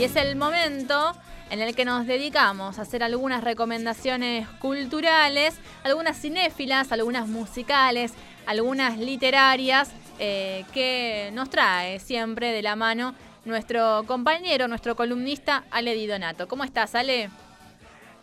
y 0.00 0.04
es 0.04 0.16
el 0.16 0.34
momento 0.34 1.12
en 1.50 1.60
el 1.60 1.76
que 1.76 1.84
nos 1.84 2.06
dedicamos 2.06 2.78
a 2.78 2.82
hacer 2.82 3.02
algunas 3.02 3.44
recomendaciones 3.44 4.48
culturales, 4.48 5.60
algunas 5.84 6.18
cinéfilas, 6.18 6.90
algunas 6.90 7.28
musicales, 7.28 8.14
algunas 8.46 8.96
literarias 8.96 9.94
eh, 10.18 10.64
que 10.72 11.28
nos 11.34 11.50
trae 11.50 11.98
siempre 11.98 12.50
de 12.50 12.62
la 12.62 12.76
mano 12.76 13.14
nuestro 13.44 14.04
compañero, 14.06 14.68
nuestro 14.68 14.96
columnista 14.96 15.64
Ale 15.70 15.92
Di 15.92 16.06
Donato. 16.06 16.48
¿Cómo 16.48 16.64
estás, 16.64 16.94
Ale? 16.94 17.28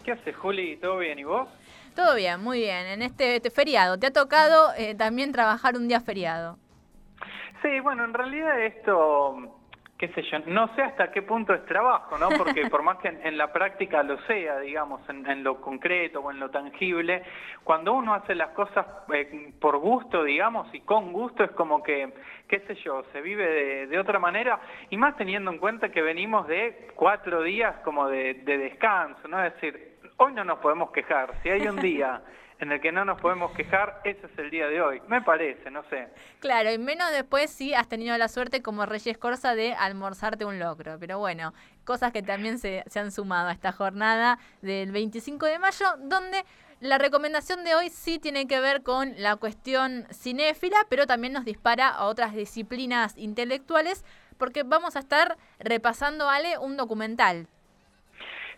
¿Qué 0.03 0.13
haces, 0.13 0.35
Juli? 0.35 0.77
¿Todo 0.77 0.97
bien? 0.97 1.19
¿Y 1.19 1.25
vos? 1.25 1.47
Todo 1.95 2.15
bien, 2.15 2.41
muy 2.41 2.61
bien. 2.61 2.87
En 2.87 3.03
este, 3.03 3.35
este 3.35 3.51
feriado, 3.51 3.99
¿te 3.99 4.07
ha 4.07 4.11
tocado 4.11 4.73
eh, 4.79 4.95
también 4.95 5.31
trabajar 5.31 5.75
un 5.75 5.87
día 5.87 6.01
feriado? 6.01 6.57
Sí, 7.61 7.79
bueno, 7.81 8.03
en 8.03 8.15
realidad 8.15 8.59
esto 8.63 9.56
qué 9.97 10.09
sé 10.09 10.21
yo, 10.23 10.39
no 10.45 10.73
sé 10.75 10.83
hasta 10.83 11.11
qué 11.11 11.23
punto 11.23 11.53
es 11.53 11.65
trabajo, 11.65 12.17
¿no? 12.19 12.29
Porque 12.37 12.67
por 12.69 12.83
más 12.83 12.97
que 12.99 13.07
en, 13.07 13.37
la 13.37 13.51
práctica 13.51 14.03
lo 14.03 14.19
sea, 14.21 14.59
digamos, 14.59 15.01
en, 15.09 15.43
lo 15.43 15.59
concreto 15.59 16.19
o 16.19 16.31
en 16.31 16.39
lo 16.39 16.51
tangible, 16.51 17.23
cuando 17.63 17.93
uno 17.93 18.13
hace 18.13 18.35
las 18.35 18.49
cosas 18.49 18.85
eh, 19.11 19.51
por 19.59 19.77
gusto, 19.77 20.23
digamos, 20.23 20.71
y 20.73 20.81
con 20.81 21.11
gusto, 21.11 21.43
es 21.43 21.51
como 21.51 21.81
que, 21.81 22.13
qué 22.47 22.59
sé 22.61 22.75
yo, 22.75 23.05
se 23.11 23.21
vive 23.21 23.87
de, 23.87 23.99
otra 23.99 24.19
manera, 24.19 24.59
y 24.91 24.97
más 24.97 25.17
teniendo 25.17 25.49
en 25.49 25.57
cuenta 25.57 25.89
que 25.89 26.03
venimos 26.03 26.47
de 26.47 26.89
cuatro 26.95 27.41
días 27.41 27.75
como 27.83 28.07
de, 28.07 28.35
de 28.35 28.57
descanso, 28.59 29.27
¿no? 29.27 29.43
Es 29.43 29.53
decir, 29.55 29.97
hoy 30.17 30.33
no 30.33 30.43
nos 30.43 30.59
podemos 30.59 30.91
quejar, 30.91 31.33
si 31.41 31.49
hay 31.49 31.67
un 31.67 31.77
día 31.77 32.21
en 32.59 32.71
el 32.71 32.81
que 32.81 32.91
no 32.91 33.05
nos 33.05 33.19
podemos 33.21 33.51
quejar, 33.51 34.01
ese 34.03 34.25
es 34.25 34.37
el 34.37 34.49
día 34.49 34.67
de 34.67 34.81
hoy. 34.81 35.01
Me 35.07 35.21
parece, 35.21 35.69
no 35.69 35.83
sé. 35.89 36.07
Claro, 36.39 36.71
y 36.71 36.77
menos 36.77 37.11
después 37.11 37.51
si 37.51 37.73
has 37.73 37.87
tenido 37.87 38.17
la 38.17 38.27
suerte 38.27 38.61
como 38.61 38.85
Reyes 38.85 39.17
Corsa 39.17 39.55
de 39.55 39.73
almorzarte 39.73 40.45
un 40.45 40.59
locro. 40.59 40.97
Pero 40.99 41.19
bueno, 41.19 41.53
cosas 41.85 42.11
que 42.11 42.23
también 42.23 42.57
se, 42.57 42.83
se 42.87 42.99
han 42.99 43.11
sumado 43.11 43.49
a 43.49 43.51
esta 43.51 43.71
jornada 43.71 44.39
del 44.61 44.91
25 44.91 45.45
de 45.45 45.59
mayo, 45.59 45.85
donde 45.99 46.43
la 46.79 46.99
recomendación 46.99 47.63
de 47.63 47.73
hoy 47.73 47.89
sí 47.89 48.19
tiene 48.19 48.47
que 48.47 48.59
ver 48.59 48.83
con 48.83 49.13
la 49.17 49.35
cuestión 49.35 50.05
cinéfila, 50.11 50.77
pero 50.89 51.07
también 51.07 51.33
nos 51.33 51.45
dispara 51.45 51.89
a 51.89 52.05
otras 52.05 52.33
disciplinas 52.33 53.17
intelectuales, 53.17 54.05
porque 54.37 54.63
vamos 54.63 54.95
a 54.95 54.99
estar 54.99 55.37
repasando, 55.59 56.29
Ale, 56.29 56.59
un 56.59 56.77
documental. 56.77 57.47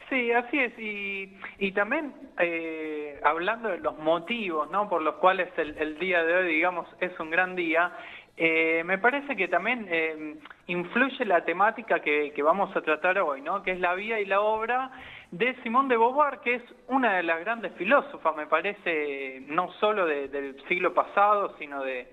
Sí, 0.10 0.32
así 0.32 0.60
es. 0.60 0.80
Y, 0.80 1.38
y 1.60 1.72
también 1.72 2.14
eh, 2.40 3.20
hablando 3.24 3.70
de 3.70 3.78
los 3.78 3.98
motivos 4.00 4.70
¿no? 4.72 4.90
por 4.90 5.02
los 5.04 5.16
cuales 5.16 5.50
el, 5.58 6.00
día 6.00 6.24
de 6.24 6.34
hoy, 6.34 6.48
digamos, 6.56 6.88
es 7.00 7.18
un 7.20 7.30
gran 7.30 7.56
día, 7.56 7.92
eh, 8.36 8.84
me 8.86 8.98
parece 8.98 9.36
que 9.36 9.48
también 9.48 9.86
eh, 9.90 10.36
influye 10.68 11.26
la 11.26 11.46
temática 11.46 12.00
que, 12.00 12.32
que, 12.34 12.42
vamos 12.42 12.76
a 12.76 12.82
tratar 12.82 13.20
hoy, 13.20 13.42
¿no? 13.42 13.62
que 13.62 13.72
es 13.72 13.80
la 13.80 13.94
vida 13.94 14.20
y 14.20 14.26
la 14.26 14.42
obra 14.42 14.92
de 15.32 15.54
Simón 15.62 15.88
de 15.90 15.98
Beauvoir, 15.98 16.40
que 16.40 16.56
es 16.56 16.64
una 16.88 17.18
de 17.18 17.24
las 17.24 17.40
grandes 17.42 17.74
filósofas, 17.74 18.36
me 18.36 18.48
parece, 18.48 19.44
no 19.48 19.72
solo 19.74 20.08
del 20.08 20.60
siglo 20.68 20.94
pasado, 20.94 21.56
sino 21.60 21.84
de, 21.84 22.08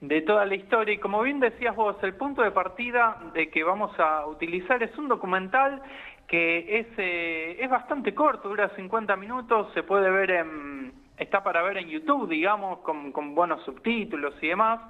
de 0.00 0.22
toda 0.22 0.46
la 0.46 0.54
historia. 0.54 0.94
Y 0.94 0.98
como 0.98 1.22
bien 1.22 1.40
decías 1.40 1.76
vos, 1.76 1.96
el 2.02 2.14
punto 2.14 2.42
de 2.42 2.50
partida 2.50 3.18
de 3.34 3.50
que 3.50 3.62
vamos 3.62 3.98
a 3.98 4.26
utilizar 4.26 4.82
es 4.82 4.96
un 4.98 5.08
documental 5.08 5.82
que 6.30 6.78
es, 6.78 6.86
eh, 6.96 7.56
es 7.58 7.68
bastante 7.68 8.14
corto, 8.14 8.48
dura 8.48 8.68
50 8.76 9.16
minutos, 9.16 9.72
se 9.74 9.82
puede 9.82 10.08
ver 10.12 10.30
en, 10.30 10.92
está 11.18 11.42
para 11.42 11.60
ver 11.62 11.78
en 11.78 11.88
YouTube, 11.88 12.28
digamos, 12.28 12.78
con, 12.82 13.34
buenos 13.34 13.64
subtítulos 13.64 14.34
y 14.40 14.46
demás, 14.46 14.80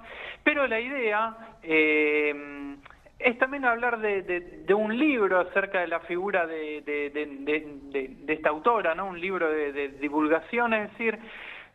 pero 0.43 0.67
la 0.67 0.79
idea 0.79 1.35
eh, 1.63 2.75
es 3.17 3.39
también 3.39 3.65
hablar 3.65 3.99
de, 3.99 4.21
de, 4.21 4.73
un 4.75 4.95
libro 4.95 5.39
acerca 5.39 5.79
de 5.79 5.87
la 5.87 6.01
figura 6.01 6.45
de, 6.45 6.83
de 6.83 8.33
esta 8.33 8.49
autora, 8.49 8.93
¿no? 8.93 9.07
un 9.07 9.19
libro 9.19 9.49
de, 9.49 9.89
divulgación, 9.99 10.75
es 10.75 10.91
decir, 10.91 11.17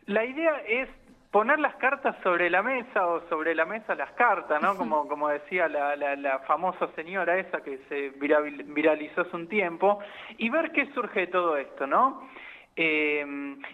la 0.05 0.23
idea 0.23 0.61
es 0.65 0.87
poner 1.31 1.59
las 1.59 1.75
cartas 1.75 2.15
sobre 2.23 2.49
la 2.49 2.63
mesa 2.63 3.05
o 3.05 3.27
sobre 3.29 3.53
la 3.53 3.65
mesa 3.65 3.95
las 3.95 4.11
cartas, 4.11 4.61
¿no? 4.61 4.75
Como, 4.75 5.07
como 5.07 5.29
decía 5.29 5.67
la, 5.67 5.95
la, 5.95 6.39
famosa 6.39 6.87
señora 6.95 7.37
esa 7.37 7.61
que 7.61 7.79
se 7.89 8.09
viralizó 8.19 9.21
hace 9.21 9.35
un 9.35 9.47
tiempo, 9.47 9.99
y 10.37 10.49
ver 10.49 10.71
qué 10.71 10.87
surge 10.93 11.21
de 11.21 11.27
todo 11.27 11.57
esto, 11.57 11.85
¿no? 11.85 12.27
Eh, 12.75 13.25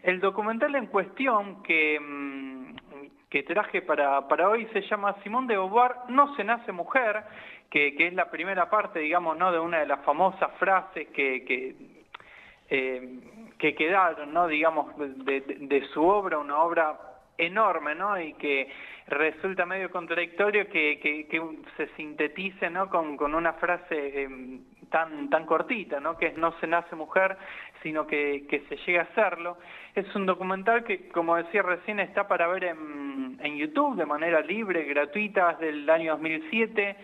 el 0.03 0.19
documental 0.19 0.75
en 0.75 0.88
cuestión 0.88 1.62
que, 1.62 2.00
mm, 2.00 2.75
que 3.30 3.44
traje 3.44 3.81
para, 3.81 4.28
para 4.28 4.50
hoy 4.50 4.66
se 4.74 4.81
llama 4.81 5.16
Simón 5.24 5.47
de 5.47 5.56
Beauvoir, 5.56 5.92
No 6.09 6.36
se 6.36 6.44
nace 6.44 6.72
mujer, 6.72 7.24
que, 7.69 7.96
que 7.96 8.08
es 8.08 8.13
la 8.13 8.30
primera 8.30 8.69
parte, 8.69 9.00
digamos, 9.00 9.36
¿no? 9.38 9.52
de 9.52 9.59
una 9.59 9.80
de 9.80 9.88
las 9.88 10.02
famosas 10.06 10.52
frases 10.59 11.08
que, 11.09 11.44
que, 11.44 11.75
eh, 12.69 13.19
que 13.58 13.74
quedaron, 13.74 14.31
¿no? 14.31 14.47
digamos, 14.47 14.96
de, 14.97 15.42
de 15.42 15.88
su 15.88 16.08
obra, 16.08 16.38
una 16.38 16.59
obra 16.59 17.12
enorme, 17.38 17.95
¿no? 17.95 18.19
Y 18.19 18.33
que 18.33 18.69
resulta 19.07 19.66
medio 19.66 19.89
contradictorio 19.91 20.67
que, 20.69 20.99
que, 20.99 21.41
se 21.77 21.88
sintetice, 21.95 22.69
¿no? 22.69 22.89
Con, 22.89 23.17
con 23.17 23.35
una 23.35 23.53
frase 23.53 24.23
em, 24.23 24.61
tan, 24.89 25.29
tan 25.29 25.45
cortita, 25.45 25.99
¿no? 25.99 26.17
Que 26.17 26.27
es 26.27 26.38
no 26.38 26.57
se 26.59 26.67
nace 26.67 26.95
mujer, 26.95 27.38
sino 27.81 28.07
que, 28.07 28.45
que 28.49 28.61
se 28.69 28.77
llega 28.77 29.01
a 29.01 29.05
hacerlo. 29.05 29.57
Es 29.95 30.13
un 30.16 30.25
documental 30.25 30.83
que, 30.83 31.09
como 31.09 31.35
decía 31.35 31.61
recién, 31.61 31.99
está 31.99 32.27
para 32.27 32.47
ver 32.47 32.63
en, 32.66 33.38
en 33.41 33.57
YouTube 33.57 33.97
de 33.97 34.05
manera 34.05 34.41
libre, 34.41 34.83
gratuita, 34.83 35.53
desde 35.53 35.69
el 35.69 35.89
año 35.89 36.13
2007. 36.13 36.95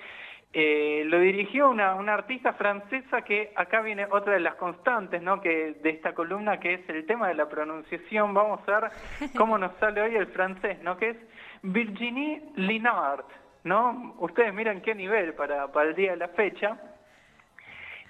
Eh, 0.51 1.03
lo 1.05 1.19
dirigió 1.19 1.69
una, 1.69 1.93
una 1.93 2.15
artista 2.15 2.53
francesa 2.53 3.21
que 3.21 3.51
acá 3.55 3.81
viene 3.81 4.07
otra 4.09 4.33
de 4.33 4.39
las 4.39 4.55
constantes 4.55 5.21
¿no? 5.21 5.39
que 5.41 5.73
de 5.83 5.89
esta 5.91 6.15
columna 6.15 6.59
que 6.59 6.73
es 6.73 6.89
el 6.89 7.05
tema 7.05 7.27
de 7.27 7.35
la 7.35 7.47
pronunciación. 7.47 8.33
Vamos 8.33 8.67
a 8.67 8.79
ver 8.79 8.91
cómo 9.37 9.57
nos 9.57 9.75
sale 9.77 10.01
hoy 10.01 10.15
el 10.15 10.27
francés, 10.27 10.81
¿no? 10.81 10.97
que 10.97 11.09
es 11.09 11.17
Virginie 11.61 12.41
Linard. 12.55 13.25
¿no? 13.63 14.15
Ustedes 14.19 14.53
miran 14.53 14.81
qué 14.81 14.95
nivel 14.95 15.33
para, 15.35 15.71
para 15.71 15.89
el 15.89 15.95
día 15.95 16.11
de 16.11 16.17
la 16.17 16.29
fecha. 16.29 16.77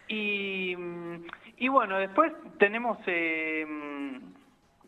Y, 0.08 0.76
y 1.58 1.68
bueno, 1.68 1.98
después 1.98 2.32
tenemos... 2.58 2.98
Eh, 3.06 3.66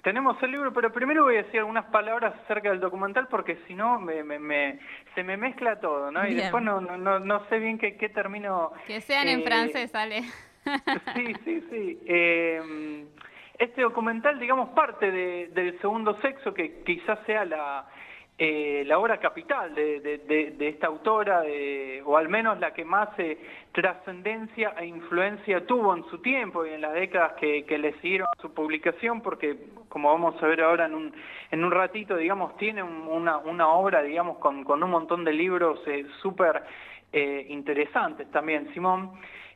tenemos 0.03 0.41
el 0.41 0.51
libro, 0.51 0.73
pero 0.73 0.91
primero 0.91 1.23
voy 1.23 1.35
a 1.35 1.43
decir 1.43 1.59
algunas 1.59 1.85
palabras 1.85 2.33
acerca 2.43 2.69
del 2.69 2.79
documental 2.79 3.27
porque 3.27 3.57
si 3.67 3.75
no 3.75 3.99
me, 3.99 4.23
me, 4.23 4.79
se 5.15 5.23
me 5.23 5.37
mezcla 5.37 5.79
todo, 5.79 6.11
¿no? 6.11 6.27
Y 6.27 6.33
después 6.33 6.63
no, 6.63 6.81
no, 6.81 7.19
no, 7.19 7.45
sé 7.49 7.59
bien 7.59 7.77
qué, 7.77 7.97
qué 7.97 8.09
termino... 8.09 8.71
Que 8.87 9.01
sean 9.01 9.27
en 9.27 9.41
eh, 9.41 9.43
francés, 9.43 9.93
Ale. 9.93 10.21
sí, 11.15 11.33
sí, 11.43 11.63
sí. 11.69 11.99
Eh, 12.05 13.05
este 13.59 13.81
documental, 13.81 14.39
digamos, 14.39 14.69
parte 14.69 15.11
de, 15.11 15.47
del 15.53 15.79
segundo 15.81 16.19
sexo, 16.21 16.53
que 16.53 16.81
quizás 16.83 17.19
sea 17.25 17.45
la, 17.45 17.85
eh, 18.43 18.83
la 18.87 18.97
obra 18.97 19.19
capital 19.19 19.75
de, 19.75 20.55
esta 20.67 20.87
autora, 20.87 21.43
o 22.05 22.17
al 22.17 22.27
menos 22.27 22.59
la 22.59 22.73
que 22.73 22.83
más 22.83 23.09
eh, 23.19 23.37
trascendencia 23.71 24.73
e 24.79 24.87
influencia 24.87 25.63
tuvo 25.67 25.95
en 25.95 26.03
su 26.05 26.17
tiempo 26.23 26.65
y 26.65 26.71
en 26.71 26.81
las 26.81 26.93
décadas 26.93 27.33
que, 27.33 27.77
le 27.77 27.93
siguieron 27.99 28.27
a 28.35 28.41
su 28.41 28.51
publicación, 28.51 29.21
porque 29.21 29.67
como 29.89 30.11
vamos 30.11 30.41
a 30.41 30.47
ver 30.47 30.61
ahora 30.61 30.87
en 30.87 30.95
un, 30.95 31.13
en 31.51 31.63
un 31.63 31.69
ratito, 31.69 32.17
digamos, 32.17 32.57
tiene 32.57 32.81
una, 32.81 33.37
una 33.37 33.67
obra, 33.67 34.01
digamos, 34.01 34.39
con, 34.39 34.65
un 34.67 34.89
montón 34.89 35.23
de 35.23 35.33
libros 35.33 35.79
eh, 35.85 36.07
súper 36.23 36.63
eh, 37.13 37.45
interesantes 37.47 38.27
también, 38.31 38.73
Simón. 38.73 39.11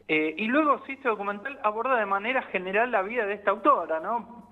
y 0.07 0.45
luego, 0.45 0.83
sí, 0.85 0.91
este 0.91 1.09
documental 1.09 1.57
aborda 1.63 1.95
de 1.97 2.05
manera 2.05 2.43
general 2.51 2.91
la 2.91 3.01
vida 3.01 3.25
de 3.25 3.33
esta 3.33 3.49
autora, 3.49 3.99
¿no? 3.99 4.45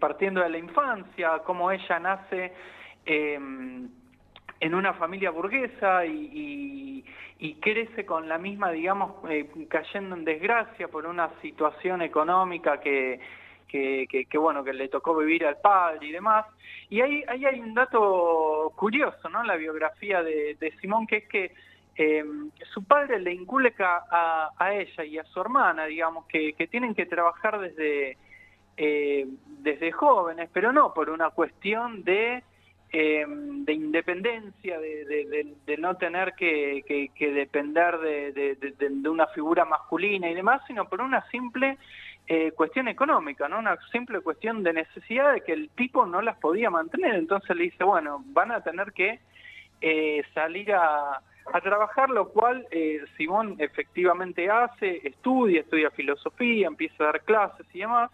partiendo 0.00 0.40
de 0.40 0.50
la 0.50 0.58
infancia, 0.58 1.38
cómo 1.44 1.70
ella 1.70 2.00
nace 2.00 2.52
Em, 3.06 3.88
en 4.58 4.74
una 4.74 4.94
familia 4.94 5.30
burguesa 5.30 6.04
y, 6.04 7.04
crece 7.60 8.06
con 8.06 8.28
la 8.28 8.38
misma, 8.38 8.70
digamos, 8.70 9.12
eh, 9.28 9.48
cayendo 9.68 10.16
en 10.16 10.24
desgracia 10.24 10.88
por 10.88 11.06
una 11.06 11.30
situación 11.40 12.00
económica 12.02 12.80
que, 12.80 13.20
bueno, 14.34 14.64
que 14.64 14.72
le 14.72 14.88
tocó 14.88 15.16
vivir 15.16 15.44
al 15.46 15.58
padre 15.58 16.06
y 16.06 16.12
demás. 16.12 16.46
Y 16.88 17.00
ahí, 17.00 17.24
hay 17.28 17.60
un 17.60 17.74
dato 17.74 18.72
curioso, 18.76 19.28
¿no? 19.28 19.42
La 19.44 19.56
biografía 19.56 20.22
de, 20.22 20.74
Simón, 20.80 21.06
que 21.06 21.16
es 21.16 21.28
que 21.28 21.52
em, 21.96 22.50
su 22.72 22.84
padre 22.84 23.20
le 23.20 23.32
inculca 23.32 24.04
a, 24.10 24.72
ella 24.72 25.04
y 25.04 25.18
a 25.18 25.24
su 25.24 25.40
hermana, 25.40 25.86
digamos, 25.86 26.26
que, 26.26 26.54
que 26.54 26.66
tienen 26.66 26.94
que 26.94 27.06
trabajar 27.06 27.60
desde, 27.60 28.16
eh, 28.76 29.26
desde 29.46 29.92
jóvenes, 29.92 30.48
pero 30.52 30.72
no 30.72 30.94
por 30.94 31.10
una 31.10 31.30
cuestión 31.30 32.04
de 32.04 32.42
eh, 32.98 33.26
de 33.28 33.72
independencia, 33.74 34.80
de, 34.80 35.76
no 35.78 35.96
tener 35.96 36.32
que, 36.32 36.82
depender 37.18 37.98
de, 37.98 39.08
una 39.10 39.26
figura 39.26 39.66
masculina 39.66 40.30
y 40.30 40.34
demás, 40.34 40.62
sino 40.66 40.88
por 40.88 41.02
una 41.02 41.28
simple 41.30 41.76
eh, 42.26 42.52
cuestión 42.52 42.88
económica, 42.88 43.48
¿no? 43.48 43.58
Una 43.58 43.76
simple 43.92 44.20
cuestión 44.20 44.62
de 44.62 44.72
necesidad 44.72 45.34
de 45.34 45.42
que 45.42 45.52
el 45.52 45.68
tipo 45.70 46.06
no 46.06 46.22
las 46.22 46.38
podía 46.38 46.70
mantener. 46.70 47.16
Entonces 47.16 47.54
le 47.54 47.64
dice, 47.64 47.84
bueno, 47.84 48.24
van 48.28 48.50
a 48.50 48.62
tener 48.62 48.92
que 48.92 49.18
eh, 49.82 50.22
salir 50.32 50.72
a, 50.72 51.20
a 51.52 51.60
trabajar, 51.60 52.08
lo 52.08 52.30
cual 52.30 52.66
eh, 52.70 53.04
Simón 53.18 53.56
efectivamente 53.58 54.48
hace, 54.48 55.06
estudia, 55.06 55.60
estudia 55.60 55.90
filosofía, 55.90 56.66
empieza 56.66 57.04
a 57.04 57.06
dar 57.08 57.20
clases 57.24 57.66
y 57.74 57.80
demás. 57.80 58.10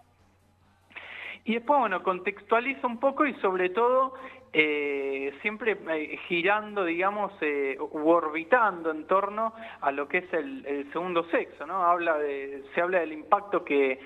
Y 1.44 1.54
después, 1.54 1.78
bueno, 1.78 2.02
contextualiza 2.02 2.84
un 2.86 2.98
poco 2.98 3.26
y 3.26 3.34
sobre 3.34 3.70
todo 3.70 4.14
eh, 4.52 5.32
siempre 5.40 5.78
eh, 5.88 6.18
girando, 6.28 6.84
digamos, 6.84 7.32
eh, 7.40 7.76
u 7.78 8.08
orbitando 8.08 8.90
en 8.90 9.06
torno 9.06 9.54
a 9.80 9.90
lo 9.90 10.06
que 10.08 10.18
es 10.18 10.32
el, 10.32 10.88
segundo 10.92 11.24
sexo, 11.30 11.66
¿no? 11.66 11.84
Habla 11.84 12.18
de, 12.18 12.62
se 12.74 12.80
habla 12.80 13.00
del 13.00 13.12
impacto 13.12 13.64
que, 13.64 13.98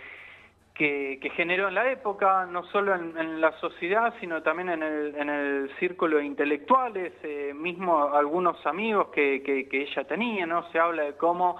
que, 0.74 1.18
generó 1.34 1.68
en 1.68 1.74
la 1.74 1.90
época, 1.90 2.46
no 2.46 2.64
solo 2.66 2.94
en, 2.94 3.40
la 3.40 3.52
sociedad, 3.58 4.14
sino 4.20 4.42
también 4.42 4.68
en 4.70 4.82
el, 4.82 5.14
en 5.16 5.28
el 5.28 5.70
círculo 5.78 6.18
de 6.18 6.24
intelectuales, 6.24 7.12
mismo 7.54 8.14
algunos 8.14 8.64
amigos 8.66 9.08
que, 9.08 9.42
que, 9.42 9.82
ella 9.82 10.04
tenía, 10.04 10.46
¿no? 10.46 10.70
Se 10.70 10.78
habla 10.78 11.04
de 11.04 11.16
cómo 11.16 11.58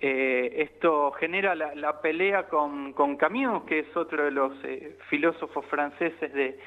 eh, 0.00 0.62
esto 0.62 1.10
genera 1.12 1.56
la, 1.56 2.00
pelea 2.00 2.44
con, 2.44 2.92
con, 2.92 3.16
Camus, 3.16 3.64
que 3.64 3.80
es 3.80 3.96
otro 3.96 4.26
de 4.26 4.30
los 4.30 4.52
eh, 4.62 4.96
filósofos 5.08 5.66
franceses 5.66 6.32
de, 6.32 6.60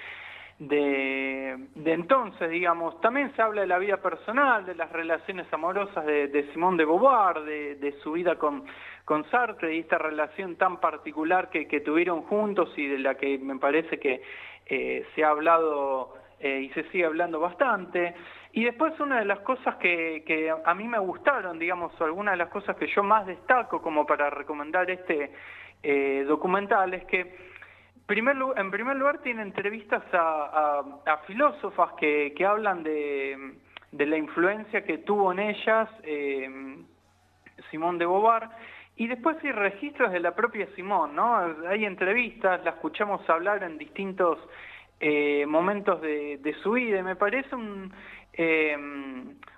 de, 0.59 1.57
entonces, 1.85 2.49
digamos. 2.49 2.99
También 3.01 3.33
se 3.35 3.41
habla 3.41 3.61
de 3.61 3.67
la 3.67 3.79
vida 3.79 3.97
personal, 3.97 4.65
de 4.65 4.75
las 4.75 4.91
relaciones 4.91 5.51
amorosas 5.51 6.05
de, 6.05 6.27
de 6.27 6.51
Simone 6.51 6.77
de 6.77 6.85
Beauvoir, 6.85 7.41
de, 7.41 7.95
su 8.03 8.13
vida 8.13 8.35
con, 8.35 8.63
con 9.05 9.29
Sartre 9.31 9.75
y 9.75 9.79
esta 9.79 9.97
relación 9.97 10.55
tan 10.55 10.79
particular 10.79 11.49
que, 11.49 11.67
que, 11.67 11.81
tuvieron 11.81 12.23
juntos 12.23 12.71
y 12.77 12.87
de 12.87 12.99
la 12.99 13.15
que 13.15 13.37
me 13.39 13.57
parece 13.57 13.99
que 13.99 14.21
eh, 14.67 15.05
se 15.15 15.23
ha 15.23 15.29
hablado 15.29 16.15
y 16.43 16.69
se 16.69 16.83
sigue 16.89 17.05
hablando 17.05 17.39
bastante. 17.39 18.15
Y 18.53 18.65
después 18.65 18.99
una 18.99 19.19
de 19.19 19.25
las 19.25 19.39
cosas 19.41 19.75
que, 19.75 20.23
que 20.25 20.51
a 20.51 20.73
mí 20.73 20.87
me 20.87 20.99
gustaron, 20.99 21.57
digamos, 21.57 21.93
alguna 22.01 22.31
de 22.31 22.37
las 22.37 22.49
cosas 22.49 22.75
que 22.75 22.87
yo 22.87 23.03
más 23.03 23.25
destaco 23.25 23.81
como 23.81 24.05
para 24.05 24.29
recomendar 24.29 24.89
este 24.89 25.31
eh, 25.83 26.25
documental 26.27 26.93
es 26.93 27.05
que 27.05 27.50
en 28.07 28.71
primer 28.71 28.95
lugar 28.97 29.19
tiene 29.19 29.41
entrevistas 29.41 30.03
a, 30.13 30.83
filósofas 31.27 31.93
que, 31.99 32.33
hablan 32.45 32.83
de, 32.83 33.55
la 33.91 34.17
influencia 34.17 34.83
que 34.83 34.99
tuvo 34.99 35.31
en 35.31 35.39
ellas 35.39 35.89
eh, 36.03 36.77
Simón 37.69 37.97
de 37.97 38.05
Beauvoir, 38.05 38.49
y 38.97 39.07
después 39.07 39.37
hay 39.43 39.51
registros 39.51 40.11
de 40.11 40.19
la 40.19 40.35
propia 40.35 40.67
Simón, 40.75 41.15
¿no? 41.15 41.37
Hay 41.67 41.85
entrevistas, 41.85 42.63
la 42.63 42.71
escuchamos 42.71 43.27
hablar 43.29 43.63
en 43.63 43.77
distintos 43.77 44.37
eh, 44.99 45.45
momentos 45.47 46.01
de, 46.01 46.55
su 46.61 46.73
vida, 46.73 46.99
y 46.99 47.03
me 47.03 47.15
parece 47.15 47.55
un, 47.55 47.93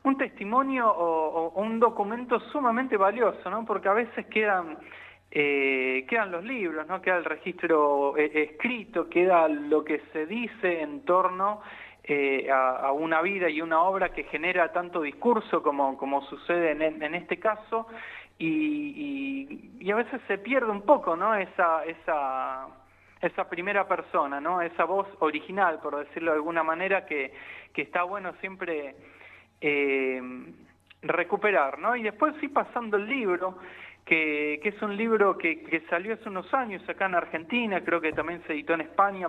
un 0.03 0.17
testimonio 0.17 0.89
o, 0.89 1.49
un 1.61 1.79
documento 1.79 2.39
sumamente 2.51 2.97
valioso, 2.97 3.49
¿no? 3.49 3.65
Porque 3.65 3.89
a 3.89 3.93
veces 3.93 4.25
quedan 4.27 4.77
eh, 5.35 6.05
quedan 6.07 6.29
los 6.29 6.43
libros, 6.43 6.85
¿no? 6.85 7.01
Queda 7.01 7.17
el 7.17 7.25
registro 7.25 8.15
eh, 8.15 8.51
escrito, 8.51 9.09
queda 9.09 9.47
lo 9.47 9.83
que 9.83 9.99
se 10.13 10.27
dice 10.27 10.81
en 10.81 11.03
torno 11.05 11.59
eh, 12.03 12.51
a, 12.51 12.91
una 12.91 13.19
vida 13.23 13.49
y 13.49 13.59
una 13.59 13.81
obra 13.81 14.09
que 14.09 14.25
genera 14.25 14.71
tanto 14.71 15.01
discurso 15.01 15.63
como, 15.63 16.21
sucede 16.29 16.73
en, 16.73 17.15
este 17.15 17.39
caso 17.39 17.87
y, 18.37 19.89
a 19.91 19.95
veces 19.95 20.21
se 20.27 20.37
pierde 20.37 20.69
un 20.69 20.83
poco, 20.83 21.15
¿no? 21.15 21.33
Esa 21.33 21.83
esa 21.83 23.49
primera 23.49 23.87
persona, 23.87 24.39
¿no? 24.39 24.61
Esa 24.61 24.83
voz 24.83 25.07
original, 25.17 25.79
por 25.81 25.97
decirlo 25.97 26.29
de 26.29 26.37
alguna 26.37 26.61
manera, 26.61 27.07
que, 27.07 27.33
que 27.73 27.81
está 27.81 28.03
bueno 28.03 28.33
siempre 28.39 28.95
recuperar, 31.01 31.79
¿no? 31.79 31.95
Y 31.95 32.03
después 32.03 32.35
sí 32.39 32.49
pasando 32.49 32.97
el 32.97 33.07
libro, 33.07 33.57
que, 34.05 34.59
es 34.63 34.81
un 34.81 34.97
libro 34.97 35.37
que, 35.37 35.83
salió 35.89 36.13
hace 36.13 36.29
unos 36.29 36.53
años 36.53 36.87
acá 36.89 37.05
en 37.05 37.15
Argentina, 37.15 37.81
creo 37.83 38.01
que 38.01 38.11
también 38.11 38.41
se 38.45 38.53
editó 38.53 38.73
en 38.73 38.81
España, 38.81 39.27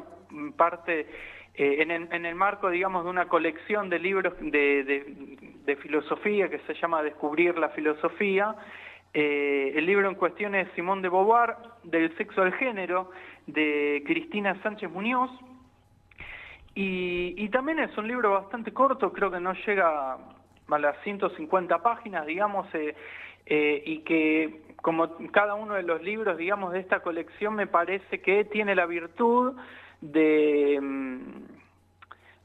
parte 0.56 1.06
eh, 1.54 1.82
en, 1.82 2.24
el, 2.26 2.34
marco, 2.34 2.70
digamos, 2.70 3.04
de 3.04 3.10
una 3.10 3.26
colección 3.26 3.88
de 3.88 3.98
libros 3.98 4.34
de, 4.40 5.78
filosofía 5.80 6.48
que 6.48 6.58
se 6.60 6.74
llama 6.74 7.02
Descubrir 7.02 7.56
la 7.58 7.68
Filosofía, 7.70 8.54
eh, 9.12 9.72
el 9.76 9.86
libro 9.86 10.08
en 10.08 10.16
cuestión 10.16 10.56
es 10.56 10.68
Simón 10.74 11.00
de 11.00 11.08
Beauvoir, 11.08 11.54
del 11.84 12.16
sexo 12.16 12.42
al 12.42 12.52
género, 12.54 13.12
de 13.46 14.02
Cristina 14.04 14.60
Sánchez 14.62 14.90
Muñoz. 14.90 15.30
Y, 16.74 17.48
también 17.50 17.78
es 17.78 17.96
un 17.96 18.08
libro 18.08 18.32
bastante 18.32 18.72
corto, 18.72 19.12
creo 19.12 19.30
que 19.30 19.38
no 19.38 19.52
llega 19.64 20.14
a 20.14 20.78
las 20.78 21.00
150 21.04 21.78
páginas, 21.80 22.26
digamos, 22.26 22.66
eh, 22.74 23.82
y 23.86 24.00
que 24.00 24.63
como 24.84 25.16
cada 25.32 25.54
uno 25.54 25.76
de 25.76 25.82
los 25.82 26.02
libros, 26.02 26.36
digamos, 26.36 26.74
de 26.74 26.80
esta 26.80 27.00
colección 27.00 27.54
me 27.54 27.66
parece 27.66 28.20
que 28.20 28.44
tiene 28.44 28.74
la 28.74 28.84
virtud 28.84 29.54
de... 30.02 30.78
Mm, 30.80 31.54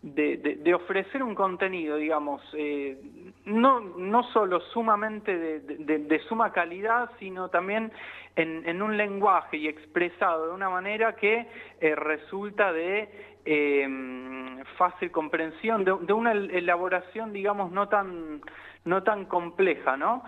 de, 0.01 0.37
de, 0.63 0.73
ofrecer 0.73 1.21
un 1.21 1.35
contenido, 1.35 1.97
digamos, 1.97 2.41
eh, 2.53 2.97
no, 3.43 3.81
no 3.81 4.23
solo 4.31 4.61
sumamente 4.71 5.37
de, 5.37 5.59
de, 5.59 6.19
suma 6.19 6.53
calidad, 6.53 7.11
sino 7.19 7.49
también 7.49 7.91
en, 8.37 8.65
en, 8.65 8.81
un 8.81 8.95
lenguaje 8.95 9.57
y 9.57 9.67
expresado 9.67 10.47
de 10.47 10.53
una 10.53 10.69
manera 10.69 11.17
que 11.17 11.45
eh, 11.81 11.95
resulta 11.95 12.71
de 12.71 13.09
eh, 13.43 14.63
fácil 14.77 15.11
comprensión, 15.11 15.83
de, 15.83 16.13
una 16.13 16.31
elaboración, 16.31 17.33
digamos, 17.33 17.69
no 17.73 17.89
tan, 17.89 18.39
no 18.85 19.03
tan 19.03 19.25
compleja, 19.25 19.97
¿no? 19.97 20.23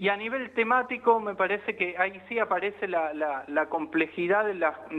Y 0.00 0.08
a 0.08 0.16
nivel 0.16 0.50
temático 0.52 1.20
me 1.20 1.34
parece 1.34 1.76
que 1.76 1.94
ahí 1.98 2.22
sí 2.26 2.38
aparece 2.38 2.88
la, 2.88 3.12
la, 3.46 3.66
complejidad 3.66 4.46
de, 4.46 4.54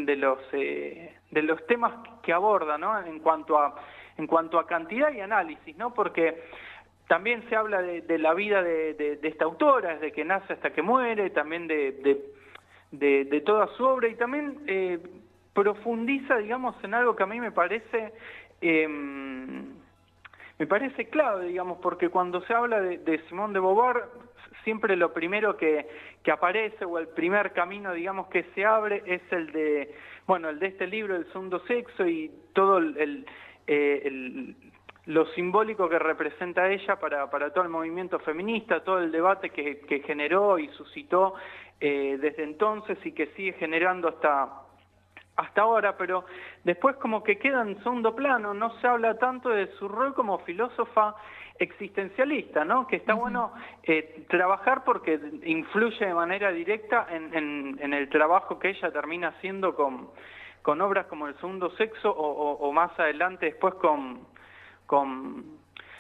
de, 0.06 0.16
los, 0.16 0.38
eh, 0.52 1.16
de 1.32 1.42
los 1.42 1.66
temas 1.66 1.92
que 2.22 2.32
aborda, 2.32 2.78
¿no? 2.78 3.04
En 3.04 3.18
cuanto 3.18 3.58
a, 3.58 3.74
en 4.20 4.28
cuanto 4.28 4.60
a 4.60 4.68
cantidad 4.68 5.12
y 5.12 5.20
análisis, 5.20 5.76
¿no? 5.76 5.92
Porque 5.92 6.44
también 7.08 7.44
se 7.50 7.56
habla 7.56 7.82
de, 7.82 8.18
la 8.20 8.36
vida 8.36 8.62
de, 8.62 9.18
esta 9.24 9.46
autora, 9.46 9.96
desde 9.96 10.12
que 10.12 10.24
nace 10.24 10.54
hasta 10.54 10.72
que 10.72 10.84
muere, 10.84 11.32
también 11.32 11.68
de, 11.68 13.42
toda 13.44 13.70
su 13.76 13.84
obra 13.84 14.08
y 14.08 14.14
también 14.14 14.60
eh, 14.68 15.00
profundiza, 15.56 16.38
digamos, 16.38 16.76
en 16.84 16.94
algo 16.94 17.16
que 17.16 17.24
a 17.24 17.26
mí 17.26 17.40
me 17.40 17.52
parece... 17.52 18.14
Eh, 18.62 18.88
me 20.60 20.68
parece 20.68 21.10
clave, 21.10 21.48
digamos, 21.48 21.80
porque 21.82 22.10
cuando 22.10 22.42
se 22.42 22.54
habla 22.54 22.80
de, 22.82 23.00
de 23.00 23.18
Simón 23.28 23.52
de 23.52 23.60
Beauvoir, 23.60 24.04
siempre 24.64 24.96
lo 24.96 25.14
primero 25.14 25.58
que, 25.58 25.88
aparece 26.32 26.86
o 26.86 26.98
el 26.98 27.08
primer 27.10 27.52
camino, 27.54 27.94
digamos, 27.94 28.28
que 28.28 28.44
se 28.56 28.66
abre 28.66 29.04
es 29.06 29.22
el 29.32 29.52
de, 29.52 29.94
bueno, 30.28 30.50
el 30.50 30.60
de 30.60 30.68
este 30.68 30.88
libro, 30.88 31.16
El 31.16 31.26
segundo 31.32 31.60
sexo 31.66 32.08
y 32.08 32.32
todo 32.54 32.80
eh, 33.68 34.56
lo 35.06 35.26
simbólico 35.28 35.90
que 35.90 36.00
representa 36.00 36.70
ella 36.70 36.98
para, 36.98 37.28
todo 37.52 37.64
el 37.64 37.70
movimiento 37.70 38.20
feminista, 38.20 38.84
todo 38.84 39.00
el 39.00 39.12
debate 39.12 39.50
que, 39.50 39.80
que 39.82 40.02
generó 40.02 40.60
y 40.60 40.68
suscitó 40.70 41.36
eh, 41.80 42.18
desde 42.22 42.44
entonces 42.44 42.98
y 43.04 43.12
que 43.12 43.28
sigue 43.36 43.54
generando 43.54 44.10
hasta 44.10 44.62
hasta 45.36 45.62
ahora, 45.62 45.98
pero 45.98 46.26
después 46.64 46.96
como 46.98 47.24
que 47.24 47.38
queda 47.38 47.62
en 47.62 47.82
segundo 47.84 48.16
plano, 48.16 48.54
no 48.54 48.80
se 48.80 48.88
habla 48.88 49.18
tanto 49.18 49.50
de 49.50 49.68
su 49.78 49.88
rol 49.88 50.14
como 50.14 50.40
filósofa 50.40 51.16
existencialista, 51.58 52.66
¿no? 52.66 52.88
Que 52.88 52.98
está 52.98 53.14
bueno 53.14 53.54
eh, 53.84 54.26
trabajar 54.30 54.84
porque 54.84 55.20
influye 55.44 56.06
de 56.06 56.14
manera 56.14 56.52
directa 56.52 57.08
en, 57.10 57.78
en, 57.80 57.94
el 57.94 58.10
trabajo 58.10 58.58
que 58.58 58.70
ella 58.70 58.92
termina 58.92 59.30
haciendo 59.30 59.76
con, 59.76 60.10
con 60.62 60.82
obras 60.82 61.06
como 61.06 61.28
El 61.28 61.36
Segundo 61.36 61.70
Sexo 61.72 62.12
o, 62.12 62.72
más 62.72 62.98
adelante 63.00 63.48
después 63.48 63.76
con, 63.76 64.26
con, 64.86 65.60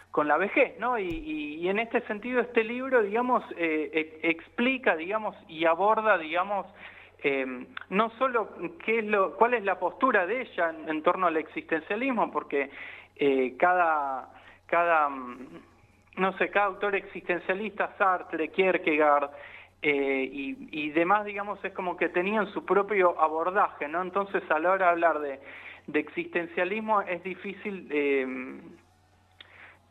con 0.09 0.27
la 0.27 0.37
vejez, 0.37 0.79
¿no? 0.79 0.97
Y, 0.97 1.07
y, 1.07 1.69
en 1.69 1.79
este 1.79 2.01
sentido 2.01 2.41
este 2.41 2.63
libro, 2.63 3.03
digamos, 3.03 3.43
eh, 3.55 4.19
explica, 4.23 4.95
digamos, 4.95 5.35
y 5.47 5.65
aborda, 5.65 6.17
digamos, 6.17 6.65
eh, 7.23 7.65
no 7.89 8.09
solo 8.17 8.49
qué 8.83 8.99
es 8.99 9.05
lo, 9.05 9.35
cuál 9.35 9.53
es 9.53 9.63
la 9.63 9.77
postura 9.79 10.25
de 10.25 10.41
ella 10.41 10.73
en, 10.87 11.03
torno 11.03 11.27
al 11.27 11.37
existencialismo, 11.37 12.31
porque 12.31 12.71
eh, 13.15 13.55
cada 13.57 14.29
cada, 14.65 15.09
mm, 15.09 15.47
no 16.17 16.37
sé, 16.37 16.49
cada 16.49 16.67
autor 16.67 16.95
existencialista, 16.95 17.93
Sartre, 17.97 18.47
Kierkegaard 18.49 19.29
eh, 19.83 20.29
y, 20.31 20.89
demás, 20.91 21.25
digamos, 21.25 21.63
es 21.65 21.73
como 21.73 21.97
que 21.97 22.09
tenían 22.09 22.47
su 22.53 22.63
propio 22.65 23.19
abordaje, 23.19 23.87
¿no? 23.87 24.01
Entonces, 24.01 24.43
a 24.49 24.59
la 24.59 24.71
hora 24.71 24.85
de 24.85 24.91
hablar 24.91 25.19
de, 25.19 25.39
existencialismo 25.93 27.01
es 27.01 27.21
difícil 27.23 27.89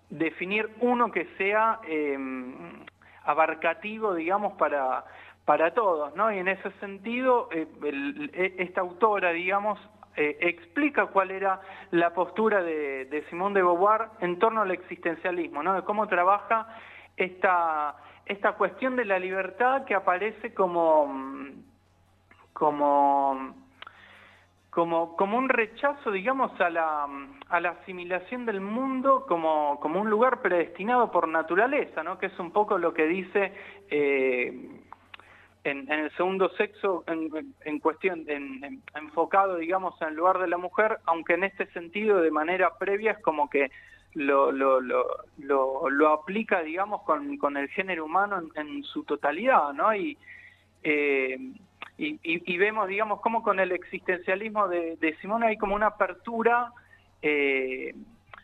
definir 0.08 0.70
uno 0.80 1.10
que 1.10 1.26
sea 1.36 1.80
abarcativo, 3.24 4.14
digamos, 4.14 4.54
para, 4.54 5.04
para 5.44 5.72
todos, 5.72 6.14
¿no? 6.16 6.32
Y 6.32 6.38
en 6.38 6.48
ese 6.48 6.70
sentido, 6.80 7.48
esta 8.32 8.80
autora, 8.80 9.30
digamos, 9.30 9.78
eh, 10.16 10.36
explica 10.40 11.06
cuál 11.06 11.30
era 11.30 11.60
la 11.92 12.12
postura 12.12 12.62
de, 12.62 13.04
de 13.06 13.22
Simón 13.30 13.54
de 13.54 13.62
Beauvoir 13.62 14.08
en 14.20 14.38
torno 14.38 14.62
al 14.62 14.70
existencialismo, 14.72 15.62
¿no? 15.62 15.74
de 15.74 15.82
cómo 15.82 16.08
trabaja 16.08 16.66
esta, 17.16 17.94
esta 18.26 18.52
cuestión 18.52 18.96
de 18.96 19.04
la 19.04 19.18
libertad 19.20 19.84
que 19.84 19.94
aparece 19.94 20.52
como, 20.52 21.14
como, 22.52 23.54
como, 24.70 25.16
como 25.16 25.38
un 25.38 25.48
rechazo, 25.48 26.10
digamos, 26.10 26.60
a 26.60 26.70
la, 26.70 27.06
a 27.50 27.60
la 27.60 27.70
asimilación 27.70 28.46
del 28.46 28.60
mundo 28.60 29.26
como, 29.26 29.78
como 29.80 30.00
un 30.00 30.08
lugar 30.08 30.40
predestinado 30.40 31.10
por 31.10 31.28
naturaleza, 31.28 32.02
¿no? 32.02 32.18
que 32.18 32.26
es 32.26 32.38
un 32.38 32.52
poco 32.52 32.78
lo 32.78 32.94
que 32.94 33.06
dice... 33.06 33.52
Eh, 33.90 34.76
en, 35.64 35.90
el 35.92 36.10
segundo 36.12 36.48
sexo 36.56 37.04
en, 37.06 37.78
cuestión, 37.80 38.24
en, 38.28 38.82
enfocado, 38.94 39.56
digamos, 39.56 40.00
en 40.00 40.08
el 40.08 40.14
lugar 40.14 40.38
de 40.38 40.48
la 40.48 40.56
mujer, 40.56 40.98
aunque 41.04 41.34
en 41.34 41.44
este 41.44 41.66
sentido, 41.72 42.22
de 42.22 42.30
manera 42.30 42.78
previa, 42.78 43.12
es 43.12 43.18
como 43.18 43.50
que 43.50 43.70
lo, 44.14 44.50
lo, 44.52 44.80
lo, 44.80 45.90
lo, 45.90 46.08
aplica, 46.08 46.62
digamos, 46.62 47.02
con, 47.02 47.36
con, 47.36 47.56
el 47.56 47.68
género 47.68 48.06
humano 48.06 48.40
en, 48.54 48.82
su 48.84 49.04
totalidad, 49.04 49.72
¿no? 49.74 49.94
Y, 49.94 50.16
eh, 50.82 51.36
y, 51.98 52.56
vemos, 52.56 52.88
digamos, 52.88 53.20
como 53.20 53.42
con 53.42 53.60
el 53.60 53.72
existencialismo 53.72 54.68
de, 54.68 54.96
de 54.96 55.14
Simón 55.16 55.42
hay 55.42 55.58
como 55.58 55.74
una 55.74 55.88
apertura 55.88 56.72
eh, 57.22 57.94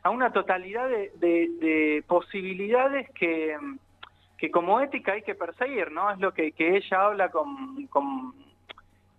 a 0.02 0.10
una 0.10 0.32
totalidad 0.32 0.88
de, 0.88 1.10
de 1.18 2.04
posibilidades 2.06 3.10
que 3.10 3.56
que 4.38 4.50
como 4.50 4.80
ética 4.80 5.12
hay 5.12 5.22
que 5.22 5.34
perseguir, 5.34 5.90
¿no? 5.90 6.10
Es 6.10 6.18
lo 6.18 6.32
que, 6.32 6.52
ella 6.58 7.06
habla 7.06 7.30
con, 7.30 7.88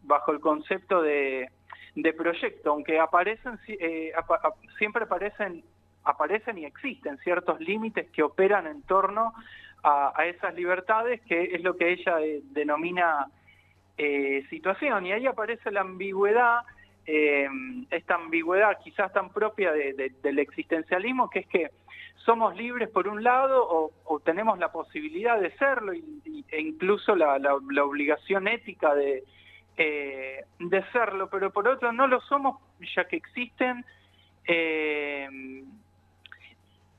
bajo 0.04 0.32
el 0.32 0.40
concepto 0.40 1.02
de, 1.02 1.50
proyecto, 2.16 2.72
aunque 2.72 3.00
aparecen 3.00 3.60
eh, 3.68 4.14
siempre 4.78 5.04
aparecen 5.04 5.64
aparecen 6.04 6.58
y 6.58 6.66
existen 6.66 7.18
ciertos 7.18 7.60
límites 7.60 8.10
que 8.12 8.24
operan 8.24 8.66
en 8.68 8.82
torno 8.84 9.34
a, 9.84 10.26
esas 10.26 10.54
libertades, 10.54 11.20
que 11.22 11.56
es 11.56 11.64
lo 11.64 11.76
que 11.76 11.92
ella 11.92 12.22
eh, 12.22 12.42
denomina 12.52 13.28
situación. 14.50 15.08
Y 15.08 15.12
ahí 15.12 15.26
aparece 15.26 15.72
la 15.72 15.82
ambigüedad, 15.82 16.62
esta 17.08 18.16
ambigüedad 18.16 18.78
quizás 18.84 19.14
tan 19.14 19.30
propia 19.30 19.72
del 19.72 20.40
existencialismo, 20.40 21.30
que 21.30 21.40
es 21.40 21.48
que 21.48 21.72
somos 22.26 22.58
libres 22.58 22.90
por 22.90 23.08
un 23.08 23.24
lado 23.24 23.66
o, 24.04 24.20
tenemos 24.20 24.60
la 24.60 24.72
posibilidad 24.72 25.40
de 25.40 25.52
serlo 25.52 25.94
e 25.94 26.62
incluso 26.62 27.16
la, 27.16 27.38
obligación 27.56 28.50
ética 28.50 28.94
de, 28.94 29.24
eh, 29.78 30.44
de 30.60 30.84
serlo, 30.92 31.30
pero 31.30 31.52
por 31.52 31.68
otro 31.70 31.94
no 31.94 32.08
lo 32.08 32.20
somos 32.22 32.58
ya 32.94 33.06
que 33.06 33.16
existen 33.16 33.86
eh, 34.46 35.30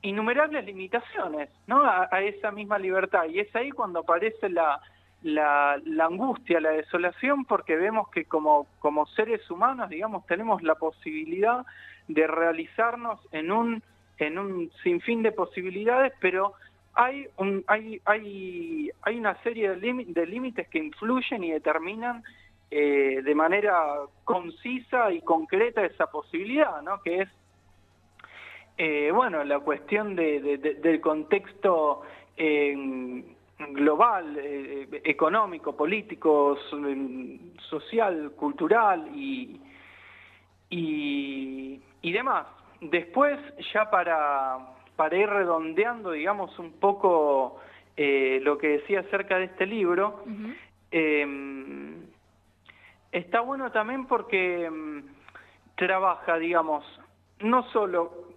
innumerables 0.01 0.65
limitaciones 0.65 1.49
¿no? 1.67 1.83
A, 1.83 2.07
esa 2.21 2.49
misma 2.49 2.79
libertad 2.79 3.25
y 3.25 3.39
es 3.39 3.55
ahí 3.55 3.69
cuando 3.69 3.99
aparece 3.99 4.49
la, 4.49 4.81
la, 5.23 5.81
angustia, 5.99 6.59
la 6.59 6.71
desolación, 6.71 7.45
porque 7.45 7.75
vemos 7.75 8.09
que 8.09 8.25
como, 8.25 8.67
como 8.79 9.05
seres 9.07 9.49
humanos, 9.51 9.89
digamos, 9.89 10.25
tenemos 10.25 10.63
la 10.63 10.75
posibilidad 10.75 11.65
de 12.07 12.27
realizarnos 12.27 13.19
en 13.31 13.51
un 13.51 13.83
en 14.17 14.37
un 14.37 14.69
sinfín 14.83 15.23
de 15.23 15.31
posibilidades, 15.31 16.11
pero 16.19 16.53
hay, 16.93 17.27
un, 17.37 17.63
hay, 17.67 18.01
hay, 18.03 18.91
hay 19.01 19.17
una 19.17 19.41
serie 19.43 19.77
de 19.77 20.25
límites 20.25 20.67
que 20.67 20.77
influyen 20.77 21.41
y 21.43 21.51
determinan 21.51 22.21
eh, 22.69 23.21
de 23.23 23.35
manera 23.35 23.81
concisa 24.25 25.11
y 25.11 25.21
concreta 25.21 25.85
esa 25.85 26.07
posibilidad, 26.07 26.81
¿no? 26.81 27.01
que 27.01 27.21
es 27.21 27.29
eh, 28.77 29.11
bueno 29.13 29.43
la 29.43 29.59
cuestión 29.59 30.15
de, 30.15 30.57
del 30.57 31.01
contexto 31.01 32.01
eh, 32.37 33.23
global, 33.59 34.39
económico, 35.03 35.75
político, 35.75 36.57
social, 37.69 38.31
cultural 38.31 39.09
y, 39.13 39.59
y, 40.69 41.81
y 42.01 42.11
demás. 42.11 42.47
Después, 42.81 43.37
ya 43.73 43.89
para, 43.89 44.57
para 44.95 45.17
ir 45.17 45.29
redondeando, 45.29 46.11
digamos, 46.11 46.57
un 46.59 46.73
poco 46.73 47.59
eh, 47.97 48.39
lo 48.43 48.57
que 48.57 48.67
decía 48.69 49.01
acerca 49.01 49.37
de 49.37 49.45
este 49.45 49.65
libro, 49.65 50.23
em, 50.91 52.05
está 53.11 53.41
bueno 53.41 53.71
también 53.71 54.05
porque 54.07 54.65
em, 54.65 55.03
trabaja, 55.75 56.37
digamos, 56.37 56.85
no 57.41 57.63
solo, 57.71 58.29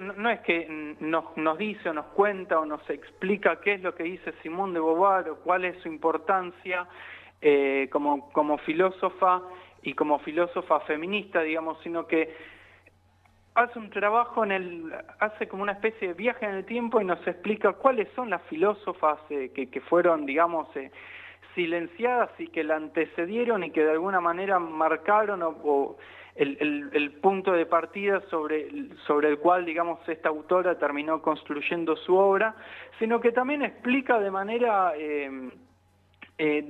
no 0.00 0.30
es 0.30 0.40
que 0.40 0.96
nos, 1.00 1.36
nos 1.36 1.58
dice 1.58 1.90
o 1.90 1.92
nos 1.92 2.06
cuenta 2.06 2.58
o 2.58 2.64
nos 2.64 2.88
explica 2.88 3.60
qué 3.60 3.74
es 3.74 3.82
lo 3.82 3.94
que 3.94 4.04
dice 4.04 4.32
Simón 4.42 4.72
de 4.72 4.80
Beauvoir 4.80 5.28
o 5.28 5.36
cuál 5.36 5.64
es 5.64 5.80
su 5.82 5.88
importancia 5.88 6.86
eh, 7.42 7.88
como, 7.92 8.30
como 8.32 8.58
filósofa 8.58 9.42
y 9.82 9.94
como 9.94 10.18
filósofa 10.20 10.80
feminista, 10.80 11.42
digamos, 11.42 11.78
sino 11.82 12.06
que 12.06 12.34
hace 13.54 13.78
un 13.78 13.90
trabajo 13.90 14.44
en 14.44 14.52
el, 14.52 14.94
hace 15.18 15.48
como 15.48 15.62
una 15.62 15.72
especie 15.72 16.08
de 16.08 16.14
viaje 16.14 16.46
en 16.46 16.54
el 16.54 16.64
tiempo 16.64 17.00
y 17.00 17.04
nos 17.04 17.24
explica 17.26 17.72
cuáles 17.74 18.08
son 18.14 18.30
las 18.30 18.42
filósofas 18.44 19.18
eh, 19.30 19.52
que, 19.54 19.70
que, 19.70 19.80
fueron, 19.80 20.26
digamos, 20.26 20.74
eh, 20.76 20.90
silenciadas 21.54 22.30
y 22.38 22.48
que 22.48 22.64
la 22.64 22.76
antecedieron 22.76 23.64
y 23.64 23.70
que 23.70 23.84
de 23.84 23.92
alguna 23.92 24.20
manera 24.20 24.58
marcaron 24.58 25.42
o, 25.42 25.96
el, 26.42 26.90
el, 26.92 27.10
punto 27.20 27.52
de 27.52 27.66
partida 27.66 28.22
sobre, 28.30 28.68
sobre 29.06 29.28
el 29.28 29.38
cual, 29.38 29.64
digamos, 29.64 30.00
esta 30.08 30.30
autora 30.30 30.78
terminó 30.78 31.20
construyendo 31.20 31.96
su 31.96 32.16
obra, 32.16 32.54
sino 32.98 33.20
que 33.20 33.30
también 33.32 33.62
explica 33.62 34.18
de 34.18 34.30
manera 34.30 34.94
eh, 34.96 35.50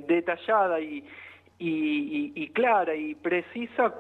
detallada 0.09 0.81
y, 0.81 1.07
y, 1.59 2.33
y, 2.35 2.49
clara 2.49 2.95
y 2.95 3.15
precisa 3.15 3.95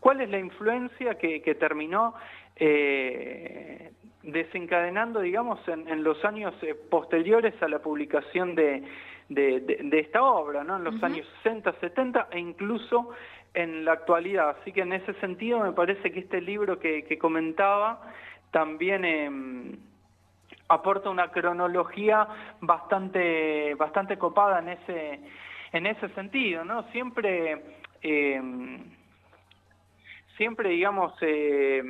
¿Cuál 0.00 0.20
es 0.20 0.30
la 0.30 0.38
influencia 0.38 1.16
que, 1.16 1.56
terminó 1.58 2.14
eh, 2.54 3.90
desencadenando, 4.22 5.20
digamos, 5.20 5.58
en, 5.66 6.04
los 6.04 6.24
años 6.24 6.54
eh, 6.62 6.74
posteriores 6.74 7.60
a 7.62 7.68
la 7.68 7.80
publicación 7.80 8.54
de, 8.54 8.84
esta 9.28 10.22
obra, 10.22 10.62
¿no? 10.62 10.76
en 10.76 10.84
los 10.84 11.02
años 11.02 11.26
60, 11.42 11.72
70 11.80 12.28
e 12.30 12.38
incluso 12.38 13.10
en 13.56 13.84
la 13.84 13.92
actualidad? 13.92 14.56
Así 14.60 14.70
que 14.70 14.82
en 14.82 14.92
ese 14.92 15.12
sentido 15.14 15.58
me 15.58 15.72
parece 15.72 16.12
que 16.12 16.20
este 16.20 16.40
libro 16.40 16.78
que, 16.78 17.18
comentaba 17.18 18.00
también... 18.50 19.04
Em, 19.04 19.78
aporta 20.68 21.10
una 21.10 21.30
cronología 21.30 22.26
bastante 22.60 23.76
bastante 23.76 24.18
copada 24.18 24.58
en 24.58 24.70
ese 24.70 25.20
en 25.70 25.86
ese 25.86 26.08
sentido 26.08 26.64
no 26.64 26.82
siempre 26.90 27.62
eh, 28.02 28.40
siempre, 30.36 30.70
digamos, 30.70 31.12
eh, 31.20 31.82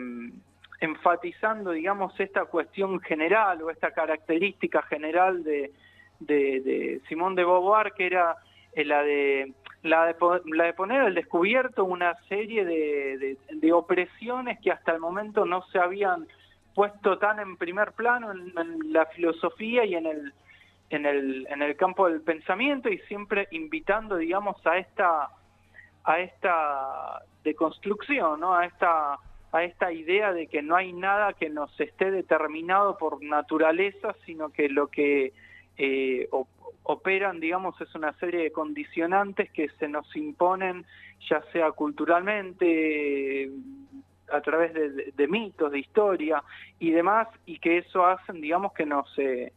enfatizando, 0.80 1.72
digamos, 1.72 2.18
esta 2.18 2.44
cuestión 2.46 3.00
general 3.00 3.62
o 3.62 3.70
esta 3.70 3.92
característica 3.92 4.82
general 4.82 5.42
de, 5.42 5.72
de, 6.20 7.00
Simón 7.08 7.34
de 7.34 7.44
Beauvoir, 7.44 7.92
que 7.92 8.06
era 8.06 8.36
eh, 8.72 8.84
la 8.84 9.02
de 9.02 9.52
la 9.86 10.06
de, 10.06 10.16
la 10.52 10.64
de 10.64 10.72
poner 10.74 11.00
al 11.00 11.14
descubierto 11.14 11.84
una 11.84 12.14
serie 12.28 12.64
de, 12.64 13.36
de, 13.50 13.72
opresiones 13.72 14.58
que 14.60 14.70
hasta 14.70 14.92
el 14.92 15.00
momento 15.00 15.44
no 15.44 15.62
se 15.72 15.78
habían 15.78 16.26
puesto 16.74 17.18
tan 17.18 17.40
en 17.40 17.56
primer 17.56 17.92
plano 17.92 18.32
en, 18.32 18.92
la 18.92 19.06
filosofía 19.06 19.84
y 19.84 19.94
en 19.94 20.06
el, 20.06 20.32
en 20.90 21.06
el, 21.06 21.46
en 21.48 21.62
el 21.62 21.76
campo 21.76 22.08
del 22.08 22.20
pensamiento 22.20 22.88
y 22.88 22.98
siempre 23.00 23.48
invitando, 23.50 24.16
digamos, 24.16 24.56
a 24.66 24.78
esta 24.78 25.30
a 26.06 26.20
esta 26.20 27.22
deconstrucción, 27.42 28.40
¿no? 28.40 28.54
a, 28.54 28.64
esta, 28.64 29.18
a 29.52 29.64
esta 29.64 29.92
idea 29.92 30.32
de 30.32 30.46
que 30.46 30.62
no 30.62 30.76
hay 30.76 30.92
nada 30.92 31.32
que 31.32 31.50
nos 31.50 31.78
esté 31.80 32.10
determinado 32.10 32.96
por 32.96 33.22
naturaleza, 33.22 34.14
sino 34.24 34.50
que 34.50 34.68
lo 34.68 34.86
que 34.86 35.32
eh, 35.76 36.28
operan, 36.84 37.40
digamos, 37.40 37.80
es 37.80 37.94
una 37.94 38.12
serie 38.18 38.44
de 38.44 38.52
condicionantes 38.52 39.50
que 39.50 39.68
se 39.78 39.88
nos 39.88 40.14
imponen, 40.16 40.86
ya 41.28 41.42
sea 41.52 41.72
culturalmente, 41.72 43.50
a 44.32 44.40
través 44.40 44.72
de, 44.72 45.28
mitos, 45.28 45.70
de 45.70 45.78
historia 45.80 46.42
y 46.78 46.90
demás, 46.90 47.28
y 47.44 47.58
que 47.58 47.78
eso 47.78 48.06
hacen, 48.06 48.40
digamos, 48.40 48.72
que 48.72 48.86
nos... 48.86 49.06
Eh, 49.18 49.52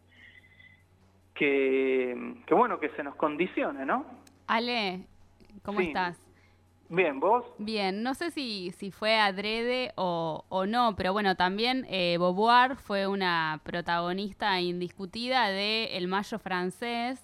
que, 1.34 2.36
que, 2.46 2.54
bueno, 2.54 2.80
que 2.80 2.90
se 2.90 3.04
nos 3.04 3.16
condicione, 3.16 3.86
¿no? 3.86 4.06
Ale, 4.48 5.06
¿cómo 5.64 5.80
estás? 5.80 6.29
Bien, 6.90 7.20
¿vos? 7.20 7.46
Bien, 7.60 8.02
no 8.02 8.16
sé 8.16 8.32
si, 8.32 8.72
si 8.72 8.90
fue 8.90 9.20
adrede 9.20 9.94
o, 9.96 10.44
o 10.50 10.66
no, 10.66 10.96
pero 10.96 11.14
bueno, 11.14 11.36
también 11.36 11.86
eh, 11.88 12.18
Beauvoir 12.18 12.78
fue 12.78 13.06
una 13.06 13.62
protagonista 13.64 14.60
indiscutida 14.60 15.50
de 15.50 15.96
El 15.98 16.08
Mayo 16.08 16.40
francés. 16.40 17.24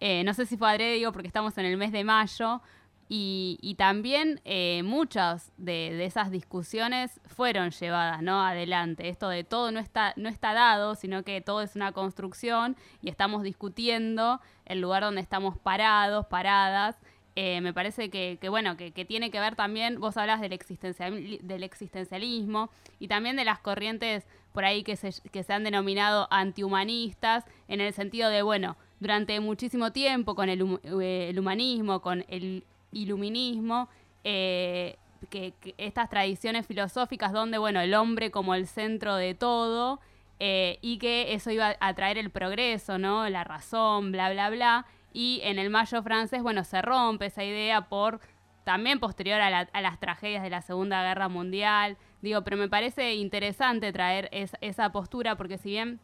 Eh, 0.00 0.24
no 0.24 0.32
sé 0.32 0.46
si 0.46 0.56
fue 0.56 0.70
adrede, 0.70 0.94
digo, 0.94 1.12
porque 1.12 1.28
estamos 1.28 1.56
en 1.58 1.66
el 1.66 1.76
mes 1.76 1.92
de 1.92 2.04
mayo, 2.04 2.60
Y, 3.08 3.74
también 3.76 4.40
eh, 4.44 4.82
muchas 4.82 5.52
de, 5.58 6.02
esas 6.04 6.30
discusiones 6.30 7.20
fueron 7.26 7.70
llevadas 7.70 8.22
¿no? 8.22 8.42
adelante. 8.44 9.10
Esto 9.10 9.28
de 9.28 9.44
todo 9.44 9.70
no 9.70 9.78
está, 9.78 10.14
no 10.16 10.30
está 10.30 10.54
dado, 10.54 10.94
sino 10.94 11.22
que 11.22 11.42
todo 11.42 11.60
es 11.60 11.76
una 11.76 11.92
construcción 11.92 12.76
y 13.02 13.10
estamos 13.10 13.42
discutiendo 13.42 14.40
el 14.64 14.80
lugar 14.80 15.02
donde 15.02 15.20
estamos 15.20 15.58
parados, 15.58 16.26
paradas. 16.26 16.96
Eh, 17.34 17.62
me 17.62 17.72
parece 17.72 18.10
que, 18.10 18.38
bueno, 18.48 18.76
que, 18.76 18.90
tiene 19.06 19.30
que 19.30 19.40
ver 19.40 19.56
también, 19.56 19.98
vos 20.00 20.16
hablas 20.18 20.40
del, 20.40 20.52
existencial, 20.52 21.38
del 21.40 21.62
existencialismo 21.62 22.68
y 22.98 23.08
también 23.08 23.36
de 23.36 23.44
las 23.44 23.58
corrientes 23.58 24.26
por 24.52 24.66
ahí 24.66 24.82
que 24.82 24.96
se, 24.96 25.14
que 25.30 25.42
se 25.42 25.52
han 25.54 25.64
denominado 25.64 26.28
antihumanistas, 26.30 27.44
en 27.68 27.80
el 27.80 27.94
sentido 27.94 28.28
de, 28.28 28.42
bueno, 28.42 28.76
durante 29.00 29.40
muchísimo 29.40 29.92
tiempo 29.92 30.34
con 30.34 30.50
el, 30.50 30.78
eh, 31.00 31.34
humanismo, 31.38 32.02
con 32.02 32.22
el 32.28 32.64
iluminismo, 32.92 33.88
eh, 34.24 34.96
que, 35.30 35.54
estas 35.78 36.10
tradiciones 36.10 36.66
filosóficas 36.66 37.32
donde, 37.32 37.56
bueno, 37.56 37.80
el 37.80 37.94
hombre 37.94 38.30
como 38.30 38.54
el 38.54 38.66
centro 38.66 39.16
de 39.16 39.34
todo 39.34 40.00
y 40.44 40.98
que 40.98 41.34
eso 41.34 41.52
iba 41.52 41.76
a 41.78 41.94
traer 41.94 42.18
el 42.18 42.28
progreso, 42.28 42.98
¿no? 42.98 43.28
La 43.28 43.44
razón, 43.44 44.10
bla, 44.10 44.32
bla, 44.32 44.50
bla. 44.50 44.86
Y 45.12 45.40
en 45.44 45.58
el 45.58 45.70
mayo 45.70 46.02
francés, 46.02 46.42
bueno, 46.42 46.64
se 46.64 46.82
rompe 46.82 47.26
esa 47.26 47.44
idea 47.44 47.88
por 47.88 48.20
también 48.64 49.00
posterior 49.00 49.40
a, 49.40 49.50
las 49.80 50.00
tragedias 50.00 50.42
de 50.42 50.50
la 50.50 50.62
Segunda 50.62 51.02
Guerra 51.02 51.28
Mundial. 51.28 51.96
Digo, 52.20 52.42
pero 52.42 52.56
me 52.56 52.68
parece 52.68 53.14
interesante 53.14 53.92
traer 53.92 54.28
esa 54.32 54.92
postura 54.92 55.36
porque 55.36 55.58
si 55.58 55.70
bien 55.70 56.00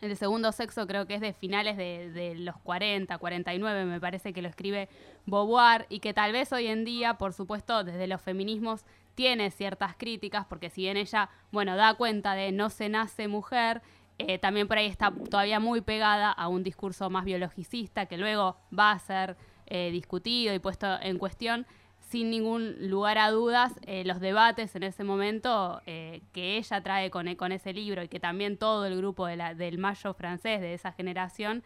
el 0.00 0.16
segundo 0.16 0.50
sexo 0.52 0.86
creo 0.86 1.06
que 1.06 1.16
es 1.16 1.20
de 1.20 1.34
finales 1.34 1.76
de, 1.76 2.34
los 2.36 2.56
40, 2.58 3.18
49, 3.18 3.84
me 3.84 4.00
parece 4.00 4.32
que 4.32 4.40
lo 4.40 4.48
escribe 4.48 4.88
Beauvoir 5.26 5.86
y 5.90 6.00
que 6.00 6.14
tal 6.14 6.32
vez 6.32 6.52
hoy 6.52 6.68
en 6.68 6.84
día, 6.84 7.14
por 7.14 7.34
supuesto, 7.34 7.84
desde 7.84 8.06
los 8.06 8.22
feminismos 8.22 8.86
tiene 9.14 9.50
ciertas 9.50 9.94
críticas, 9.96 10.46
porque 10.46 10.70
si 10.70 10.82
bien 10.82 10.96
ella, 10.96 11.28
bueno, 11.52 11.76
da 11.76 11.94
cuenta 11.94 12.34
de 12.34 12.52
no 12.52 12.70
se 12.70 12.88
nace 12.88 13.28
mujer, 13.28 13.82
eh, 14.28 14.38
también 14.38 14.68
por 14.68 14.78
ahí 14.78 14.86
está 14.86 15.12
todavía 15.30 15.60
muy 15.60 15.80
pegada 15.80 16.30
a 16.30 16.48
un 16.48 16.62
discurso 16.62 17.10
más 17.10 17.24
biologicista 17.24 18.06
que 18.06 18.18
luego 18.18 18.56
va 18.76 18.92
a 18.92 18.98
ser 18.98 19.36
eh, 19.66 19.90
discutido 19.90 20.54
y 20.54 20.58
puesto 20.58 21.00
en 21.00 21.18
cuestión, 21.18 21.66
sin 22.08 22.30
ningún 22.30 22.90
lugar 22.90 23.18
a 23.18 23.30
dudas, 23.30 23.72
eh, 23.86 24.02
los 24.04 24.20
debates 24.20 24.74
en 24.74 24.82
ese 24.82 25.04
momento 25.04 25.80
que 25.86 26.56
ella 26.56 26.82
trae 26.82 27.08
con, 27.10 27.32
con, 27.36 27.52
ese 27.52 27.72
libro 27.72 28.02
y 28.02 28.08
que 28.08 28.18
también 28.18 28.56
todo 28.56 28.84
el 28.86 28.96
grupo 28.96 29.26
del 29.26 29.78
Mayo 29.78 30.12
francés 30.14 30.60
de 30.60 30.74
esa 30.74 30.92
generación 30.92 31.62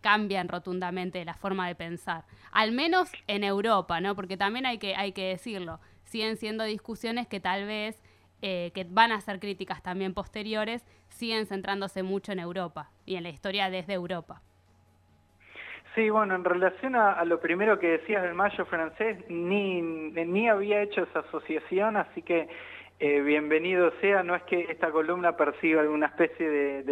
cambian 0.00 0.48
rotundamente 0.48 1.24
la 1.24 1.34
forma 1.34 1.68
de 1.68 1.74
pensar. 1.74 2.24
Al 2.50 2.72
menos 2.72 3.10
en 3.28 3.44
Europa, 3.44 4.00
¿no? 4.00 4.16
Porque 4.16 4.36
también 4.36 4.66
hay 4.66 4.78
que, 4.78 4.96
hay 4.96 5.12
que 5.12 5.28
decirlo, 5.28 5.78
siguen 6.04 6.36
siendo 6.36 6.64
discusiones 6.64 7.26
que 7.28 7.40
tal 7.40 7.66
vez, 7.66 8.00
que 8.44 8.86
van 8.90 9.10
a 9.10 9.20
ser 9.22 9.40
críticas 9.40 9.82
también 9.82 10.12
posteriores, 10.12 10.84
siguen 11.08 11.46
centrándose 11.46 12.02
mucho 12.02 12.32
en 12.32 12.40
Europa 12.40 12.90
y 13.06 13.16
en 13.16 13.22
la 13.22 13.30
historia 13.30 13.70
desde 13.70 13.94
Europa. 13.94 14.42
Sí, 15.94 16.10
bueno, 16.10 16.34
en 16.34 16.44
relación 16.44 16.96
a, 16.96 17.24
lo 17.24 17.40
primero 17.40 17.78
que 17.78 17.98
decías 17.98 18.22
del 18.22 18.34
mayo 18.34 18.64
francés, 18.66 19.18
ni, 19.28 19.80
ni 19.80 20.48
había 20.48 20.82
hecho 20.82 21.04
esa 21.04 21.20
asociación, 21.20 21.96
así 21.96 22.20
que 22.20 22.48
eh, 22.98 23.20
bienvenido 23.20 23.92
sea. 24.00 24.24
No 24.24 24.34
es 24.34 24.42
que 24.42 24.62
esta 24.70 24.90
columna 24.90 25.36
perciba 25.36 25.82
alguna 25.82 26.06
especie 26.06 26.48
de, 26.50 26.82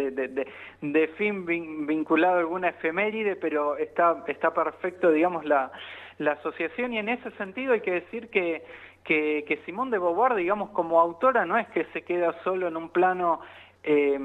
de, 0.81 1.07
fin 1.17 1.45
vinculado 1.85 2.35
a 2.35 2.39
alguna 2.39 2.69
efeméride, 2.69 3.35
pero 3.35 3.77
está, 3.77 4.23
está 4.27 4.53
perfecto, 4.53 5.11
digamos, 5.11 5.43
la, 5.43 5.71
la 6.17 6.33
asociación 6.33 6.93
y 6.93 6.99
en 6.99 7.09
ese 7.09 7.31
sentido 7.31 7.73
hay 7.73 7.81
que 7.81 7.91
decir 7.91 8.29
que, 8.29 8.63
que, 9.03 9.45
que 9.47 9.57
Simón 9.65 9.89
de 9.89 9.99
Beauvoir, 9.99 10.35
digamos, 10.35 10.69
como 10.71 10.99
autora, 10.99 11.45
no 11.45 11.57
es 11.57 11.67
que 11.69 11.85
se 11.93 12.03
queda 12.03 12.35
solo 12.43 12.67
en 12.67 12.77
un 12.77 12.89
plano... 12.89 13.41
Eh, 13.83 14.19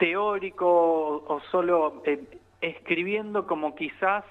teórico 0.00 1.22
o, 1.28 1.40
solo 1.52 2.02
eh, 2.06 2.24
escribiendo 2.60 3.46
como 3.46 3.76
quizás 3.76 4.24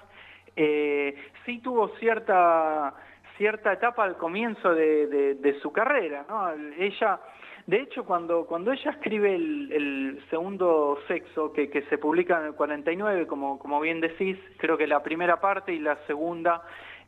eh, 0.56 1.14
sí 1.46 1.60
tuvo 1.60 1.88
cierta 2.00 2.92
cierta 3.38 3.72
etapa 3.72 4.04
al 4.04 4.18
comienzo 4.18 4.74
de, 4.74 5.58
su 5.62 5.72
carrera, 5.72 6.26
¿no? 6.28 6.50
Ella, 6.78 7.20
de 7.66 7.80
hecho, 7.80 8.04
cuando, 8.04 8.44
cuando 8.44 8.70
ella 8.70 8.90
escribe 8.90 9.34
el, 9.34 10.22
segundo 10.28 10.98
sexo, 11.08 11.50
que, 11.50 11.70
que, 11.70 11.80
se 11.84 11.96
publica 11.96 12.38
en 12.38 12.48
el 12.48 12.54
49, 12.54 13.26
como, 13.26 13.58
como 13.58 13.80
bien 13.80 14.02
decís, 14.02 14.36
creo 14.58 14.76
que 14.76 14.86
la 14.86 15.02
primera 15.02 15.40
parte 15.40 15.72
y 15.72 15.78
la 15.78 15.96
segunda 16.06 16.60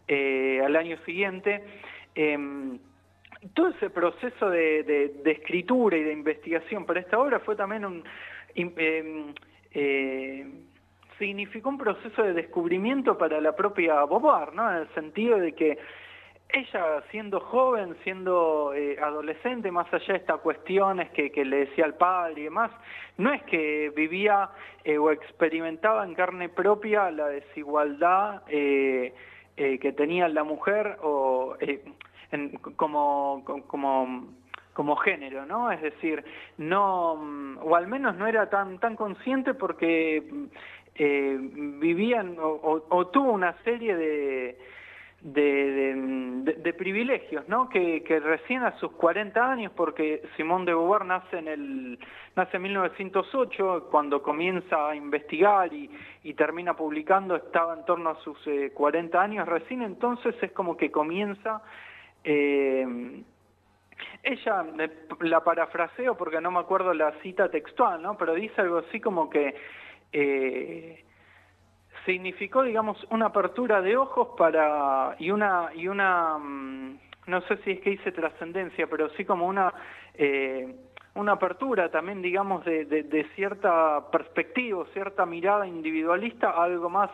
eh, 0.09 0.62
al 0.64 0.75
año 0.75 0.96
siguiente, 1.05 1.62
em, 2.14 2.79
todo 3.55 3.68
ese 3.68 3.90
proceso 3.90 4.51
de, 4.51 5.20
escritura 5.25 5.96
y 5.96 6.03
de 6.03 6.12
investigación 6.12 6.85
para 6.85 7.01
esta 7.01 7.18
obra 7.18 7.40
fue 7.40 7.57
también 7.57 7.85
un... 7.85 8.05
Em, 8.55 9.35
eh, 9.75 10.46
significó 11.18 11.68
un 11.68 11.79
proceso 11.79 12.22
de 12.22 12.33
descubrimiento 12.33 13.16
para 13.16 13.40
la 13.40 13.55
propia 13.55 14.05
Beauvoir, 14.05 14.53
¿no? 14.55 14.68
En 14.70 14.79
el 14.79 14.88
sentido 14.94 15.38
de 15.38 15.53
que 15.53 15.79
ella 16.53 17.03
siendo 17.11 17.40
joven, 17.40 17.96
siendo 18.03 18.75
eh, 18.75 18.98
adolescente, 19.01 19.70
más 19.70 19.92
allá 19.92 20.14
de 20.14 20.16
estas 20.16 20.40
cuestiones 20.40 21.11
que, 21.11 21.31
le 21.44 21.66
decía 21.66 21.85
al 21.85 21.94
padre 21.94 22.40
y 22.40 22.44
demás, 22.44 22.70
no 23.16 23.33
es 23.33 23.42
que 23.44 23.90
vivía 23.94 24.51
eh, 24.85 24.98
o 24.98 25.11
experimentaba 25.11 26.05
en 26.05 26.14
carne 26.14 26.48
propia 26.48 27.11
la 27.11 27.29
desigualdad 27.29 28.42
eh, 28.48 29.14
que 29.57 29.93
tenía 29.93 30.29
la 30.29 30.45
mujer 30.45 30.99
o 31.03 31.57
como, 32.77 33.45
como 33.67 34.33
como 34.73 34.97
género, 34.97 35.45
¿no? 35.47 35.71
Es 35.71 35.83
decir, 35.83 36.25
no, 36.57 37.12
o 37.61 37.77
al 37.77 37.87
menos 37.87 38.17
no 38.17 38.27
era 38.27 38.49
tan, 38.49 38.79
tan 38.79 38.97
consciente 38.97 39.55
porque 39.55 40.23
eh, 40.95 41.37
vivían 41.41 42.37
o, 42.38 43.07
tuvo 43.09 43.33
una 43.33 43.55
serie 43.65 43.97
de, 43.97 44.59
de, 45.23 46.75
privilegios, 46.77 47.49
¿no? 47.49 47.69
Que, 47.69 48.03
recién 48.23 48.65
a 48.65 48.77
sus 48.79 48.93
40 48.93 49.53
años, 49.53 49.73
porque 49.77 50.23
Simón 50.37 50.65
de 50.65 50.75
Beauvoir 50.75 51.05
nace 51.05 51.39
en 51.39 51.49
el 51.49 51.99
nace 52.35 52.57
en 52.57 52.63
1908, 52.63 53.89
cuando 53.91 54.23
comienza 54.23 54.89
a 54.89 54.97
investigar 54.97 55.73
y, 55.73 56.35
termina 56.35 56.75
publicando, 56.75 57.37
estaba 57.37 57.75
en 57.75 57.85
torno 57.85 58.11
a 58.11 58.17
sus 58.23 58.39
40 58.75 59.17
eh, 59.17 59.21
años, 59.21 59.47
recién 59.47 59.83
entonces 59.83 60.35
es 60.43 60.51
como 60.53 60.77
que 60.77 60.91
comienza 60.91 61.63
eh, 62.25 63.23
ella, 64.23 64.65
la 65.21 65.45
parafraseo 65.45 66.17
porque 66.17 66.41
no 66.41 66.51
me 66.51 66.61
acuerdo 66.61 66.95
la 66.95 67.13
cita 67.23 67.49
textual, 67.51 68.01
¿no? 68.03 68.17
Pero 68.17 68.35
dice 68.35 68.61
algo 68.61 68.79
así 68.79 69.01
como 69.01 69.29
que 69.29 69.55
eh, 70.13 71.05
significó, 72.05 72.62
digamos, 72.62 72.97
una 73.11 73.27
apertura 73.27 73.81
de 73.81 73.97
ojos 73.97 74.29
para 74.37 75.17
y 75.19 75.31
una 75.31 75.71
y 75.75 75.88
una 75.88 76.38
mm, 76.38 76.99
no 77.27 77.41
sé 77.43 77.57
si 77.59 77.73
es 77.73 77.81
que 77.81 77.91
dice 77.91 78.12
trascendencia, 78.12 78.87
pero 78.88 79.09
sí 79.11 79.25
como 79.25 79.47
una 79.47 79.73
eh, 80.15 80.75
una 81.15 81.33
apertura 81.33 81.91
también, 81.91 82.23
digamos, 82.23 82.65
de, 82.65 82.87
de, 82.87 83.25
cierta 83.35 84.11
perspectiva, 84.11 84.87
cierta 84.95 85.27
mirada 85.27 85.67
individualista 85.67 86.51
algo 86.51 86.88
más 86.88 87.11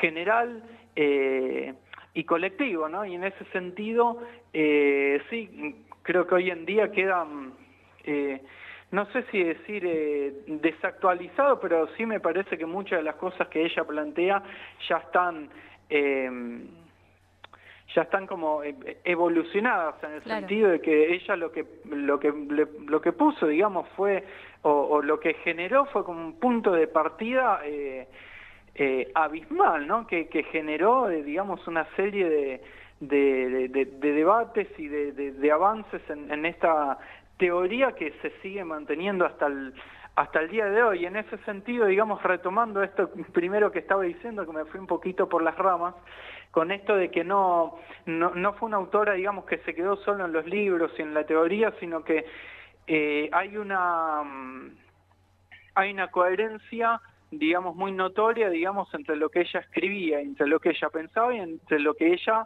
general 0.00 0.62
eh, 0.94 1.74
y 2.14 2.22
colectivo, 2.22 2.88
¿no? 2.88 3.04
Y 3.04 3.16
en 3.16 3.24
ese 3.24 3.44
sentido, 3.46 4.22
eh, 4.52 5.20
sí, 5.28 5.74
creo 6.02 6.24
que 6.28 6.36
hoy 6.36 6.50
en 6.50 6.64
día 6.64 6.92
quedan 6.92 7.54
no 8.92 9.06
sé 9.06 9.24
si 9.30 9.42
decir 9.42 9.84
eh, 9.86 10.32
desactualizado, 10.46 11.58
pero 11.58 11.88
sí 11.96 12.04
me 12.04 12.20
parece 12.20 12.58
que 12.58 12.66
muchas 12.66 12.98
de 12.98 13.04
las 13.04 13.16
cosas 13.16 13.48
que 13.48 13.64
ella 13.64 13.84
plantea 13.84 14.42
ya 14.88 14.98
están 14.98 15.48
em, 15.88 16.66
ya 17.94 18.02
están 18.02 18.26
como 18.26 18.62
e, 18.62 18.74
evolucionadas 19.04 19.94
en 20.04 20.12
el 20.12 20.24
sentido 20.24 20.68
de 20.70 20.80
que 20.80 21.14
ella 21.14 21.36
lo 21.36 21.50
que 21.50 21.66
lo 21.90 22.20
que 22.20 22.32
lo 22.86 23.00
que 23.00 23.12
puso 23.12 23.46
digamos 23.46 23.88
fue 23.96 24.24
o, 24.62 25.02
lo 25.02 25.18
que 25.18 25.34
generó 25.34 25.86
fue 25.86 26.04
como 26.04 26.24
un 26.24 26.38
punto 26.38 26.72
de 26.72 26.86
partida 26.86 27.60
eh, 27.64 28.06
eh, 28.74 29.10
abismal 29.14 29.86
no 29.86 30.06
que, 30.06 30.28
que 30.28 30.44
generó 30.44 31.08
digamos 31.08 31.66
una 31.66 31.84
serie 31.96 32.28
de 32.28 32.60
de, 33.00 33.68
de, 33.68 34.12
debates 34.12 34.68
y 34.78 34.86
de, 34.86 35.50
avances 35.50 36.00
en, 36.08 36.30
en, 36.30 36.46
esta 36.46 36.98
teoría 37.42 37.90
que 37.90 38.12
se 38.22 38.30
sigue 38.40 38.64
manteniendo 38.64 39.26
hasta 39.26 39.48
el, 39.48 39.74
hasta 40.14 40.38
el 40.38 40.48
día 40.48 40.66
de 40.66 40.80
hoy. 40.80 41.06
En 41.06 41.16
ese 41.16 41.36
sentido, 41.38 41.86
digamos, 41.86 42.22
retomando 42.22 42.84
esto 42.84 43.10
primero 43.32 43.72
que 43.72 43.80
estaba 43.80 44.04
diciendo, 44.04 44.46
que 44.46 44.52
me 44.52 44.64
fui 44.66 44.78
un 44.78 44.86
poquito 44.86 45.28
por 45.28 45.42
las 45.42 45.58
ramas, 45.58 45.96
con 46.52 46.70
esto 46.70 46.94
de 46.94 47.10
que 47.10 47.24
no, 47.24 47.80
no, 48.06 48.52
fue 48.52 48.68
una 48.68 48.76
autora, 48.76 49.14
digamos, 49.14 49.44
que 49.46 49.58
se 49.58 49.74
quedó 49.74 49.96
solo 50.04 50.24
en 50.24 50.32
los 50.32 50.46
libros 50.46 50.92
y 50.96 51.02
en 51.02 51.14
la 51.14 51.24
teoría, 51.24 51.74
sino 51.80 52.04
que 52.04 52.24
eh, 52.86 53.28
hay 53.32 53.56
una 53.56 54.22
hay 55.74 55.92
una 55.92 56.12
coherencia 56.12 57.00
digamos, 57.32 57.74
muy 57.74 57.92
notoria, 57.92 58.50
digamos, 58.50 58.92
entre 58.92 59.16
lo 59.16 59.30
que 59.30 59.40
ella 59.40 59.60
escribía, 59.60 60.20
entre 60.20 60.46
lo 60.46 60.60
que 60.60 60.68
ella 60.68 60.90
pensaba 60.90 61.34
y 61.34 61.40
entre 61.40 61.80
lo 61.80 61.94
que 61.94 62.12
ella 62.12 62.44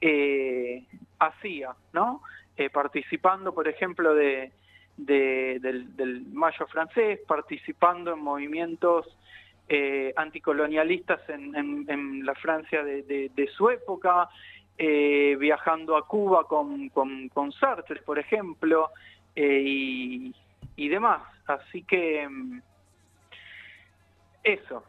eh, 0.00 0.82
hacía, 1.20 1.76
¿no? 1.92 2.20
Eh, 2.56 2.70
participando, 2.70 3.52
por 3.52 3.66
ejemplo, 3.66 4.14
de, 4.14 4.52
del, 4.96 6.26
Mayo 6.32 6.66
francés, 6.66 7.20
participando 7.26 8.12
en 8.12 8.20
movimientos 8.20 9.06
eh, 9.68 10.12
anticolonialistas 10.16 11.20
en, 11.28 12.24
la 12.24 12.34
Francia 12.34 12.84
de, 12.84 13.50
su 13.56 13.70
época, 13.70 14.28
viajando 14.76 15.96
a 15.96 16.06
Cuba 16.06 16.44
con, 16.46 16.88
con, 16.90 17.52
Sartre, 17.52 18.02
por 18.02 18.18
ejemplo, 18.18 18.90
y, 19.34 20.32
y 20.76 20.88
demás. 20.88 21.22
Así 21.46 21.82
que 21.82 22.26
mm, 22.28 22.60
eso. 24.42 24.84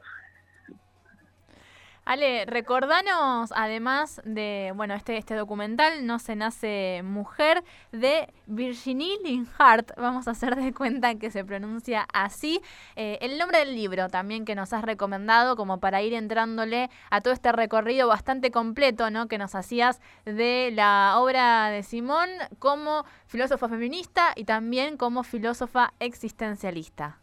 Ale, 2.05 2.45
recordanos 2.45 3.51
además 3.55 4.21
de, 4.25 4.71
bueno, 4.75 4.93
este, 4.93 5.17
este 5.17 5.33
documental, 5.33 6.05
No 6.05 6.19
se 6.19 6.35
nace 6.35 7.01
mujer, 7.03 7.63
de 7.91 8.27
Virginie 8.45 9.17
Linhart, 9.23 9.91
vamos 9.97 10.27
a 10.27 10.31
hacer 10.31 10.55
de 10.55 10.71
cuenta 10.71 11.15
que 11.15 11.31
se 11.31 11.43
pronuncia 11.43 12.05
así, 12.13 12.61
eh, 12.95 13.17
el 13.21 13.39
nombre 13.39 13.57
del 13.57 13.75
libro 13.75 14.07
también 14.07 14.45
que 14.45 14.53
nos 14.53 14.71
has 14.71 14.83
recomendado 14.83 15.55
como 15.55 15.79
para 15.79 16.03
ir 16.03 16.13
entrándole 16.13 16.89
a 17.09 17.21
todo 17.21 17.33
este 17.33 17.51
recorrido 17.51 18.07
bastante 18.07 18.51
completo, 18.51 19.09
¿no? 19.09 19.27
Que 19.27 19.39
nos 19.39 19.55
hacías 19.55 19.99
de 20.25 20.69
la 20.73 21.15
obra 21.17 21.69
de 21.69 21.81
Simón 21.81 22.29
como 22.59 23.03
filósofa 23.25 23.67
feminista 23.67 24.33
y 24.35 24.45
también 24.45 24.97
como 24.97 25.23
filósofa 25.23 25.93
existencialista. 25.99 27.17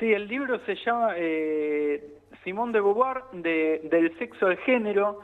Sí, 0.00 0.12
el 0.12 0.26
libro 0.26 0.64
se 0.64 0.74
llama 0.84 1.12
eh, 1.16 2.17
Simón 2.44 2.72
de 2.72 2.80
Beauvoir, 2.80 3.22
de, 3.32 3.80
del 3.90 4.16
sexo 4.18 4.46
al 4.46 4.56
género, 4.58 5.20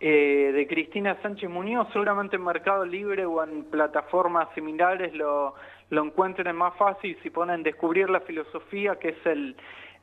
eh, 0.00 0.52
de 0.52 0.66
Cristina 0.66 1.16
Sánchez 1.22 1.48
Muñoz, 1.48 1.88
seguramente 1.92 2.36
en 2.36 2.44
Mercado 2.44 2.84
Libre 2.84 3.24
o 3.24 3.42
en 3.42 3.64
plataformas 3.64 4.48
similares 4.54 5.14
lo, 5.14 5.54
lo 5.90 6.04
encuentren 6.04 6.54
más 6.56 6.74
fácil 6.76 7.16
si 7.22 7.30
ponen 7.30 7.62
Descubrir 7.62 8.10
la 8.10 8.20
Filosofía, 8.20 8.96
que 8.96 9.10
es 9.10 9.26
el, 9.26 9.56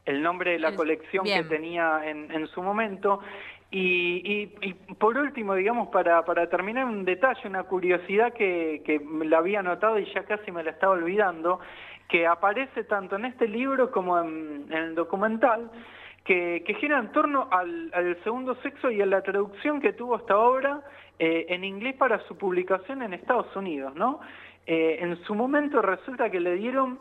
el 0.05 0.23
nombre 0.23 0.51
de 0.51 0.59
la 0.59 0.75
colección 0.75 1.25
que 1.25 1.43
tenía 1.43 2.01
en, 2.05 2.31
en 2.31 2.47
su 2.47 2.61
momento. 2.61 3.19
Y, 3.73 4.49
y, 4.61 4.73
por 4.95 5.17
último, 5.17 5.55
digamos, 5.55 5.87
para, 5.89 6.25
para 6.25 6.49
terminar, 6.49 6.85
un 6.85 7.05
detalle, 7.05 7.47
una 7.47 7.63
curiosidad 7.63 8.33
que, 8.33 8.81
que 8.85 8.99
la 9.23 9.37
había 9.37 9.61
notado 9.61 9.97
y 9.97 10.05
ya 10.13 10.23
casi 10.23 10.51
me 10.51 10.61
la 10.61 10.71
estaba 10.71 10.91
olvidando, 10.91 11.61
que 12.09 12.27
aparece 12.27 12.83
tanto 12.83 13.15
en 13.15 13.25
este 13.25 13.47
libro 13.47 13.89
como 13.89 14.19
en, 14.19 14.65
el 14.71 14.93
documental, 14.93 15.71
que, 16.23 16.63
gira 16.79 16.99
en 16.99 17.11
torno 17.11 17.47
al, 17.51 18.17
segundo 18.23 18.55
sexo 18.55 18.91
y 18.91 19.01
a 19.01 19.05
la 19.05 19.21
traducción 19.21 19.81
que 19.81 19.93
tuvo 19.93 20.17
esta 20.17 20.37
obra 20.37 20.81
eh, 21.19 21.45
en 21.49 21.63
inglés 21.63 21.95
para 21.95 22.19
su 22.27 22.37
publicación 22.37 23.01
en 23.01 23.13
Estados 23.13 23.55
Unidos, 23.55 23.95
¿no? 23.95 24.19
Eh, 24.65 24.99
en 25.01 25.15
su 25.23 25.33
momento 25.33 25.81
resulta 25.81 26.29
que 26.29 26.39
le 26.39 26.55
dieron, 26.55 26.99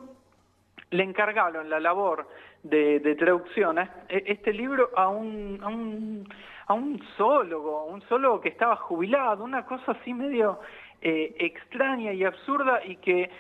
le 0.90 1.02
encargaron 1.02 1.68
la 1.68 1.78
labor 1.78 2.26
de, 2.62 3.14
traducción 3.18 3.78
a 3.78 4.04
este 4.09 4.52
libro 4.52 4.90
a 4.96 5.09
un, 5.09 5.61
a 5.62 5.68
un, 5.68 6.28
a 6.66 6.74
un 6.74 7.00
zoólogo, 7.16 7.85
un 7.85 8.00
zoólogo 8.02 8.40
que 8.40 8.48
estaba 8.48 8.76
jubilado, 8.76 9.44
una 9.44 9.64
cosa 9.66 9.92
así 9.92 10.14
medio 10.14 10.61
eh, 11.02 11.35
extraña 11.38 12.12
y 12.12 12.24
absurda 12.24 12.85
y 12.85 12.96
que 12.96 13.30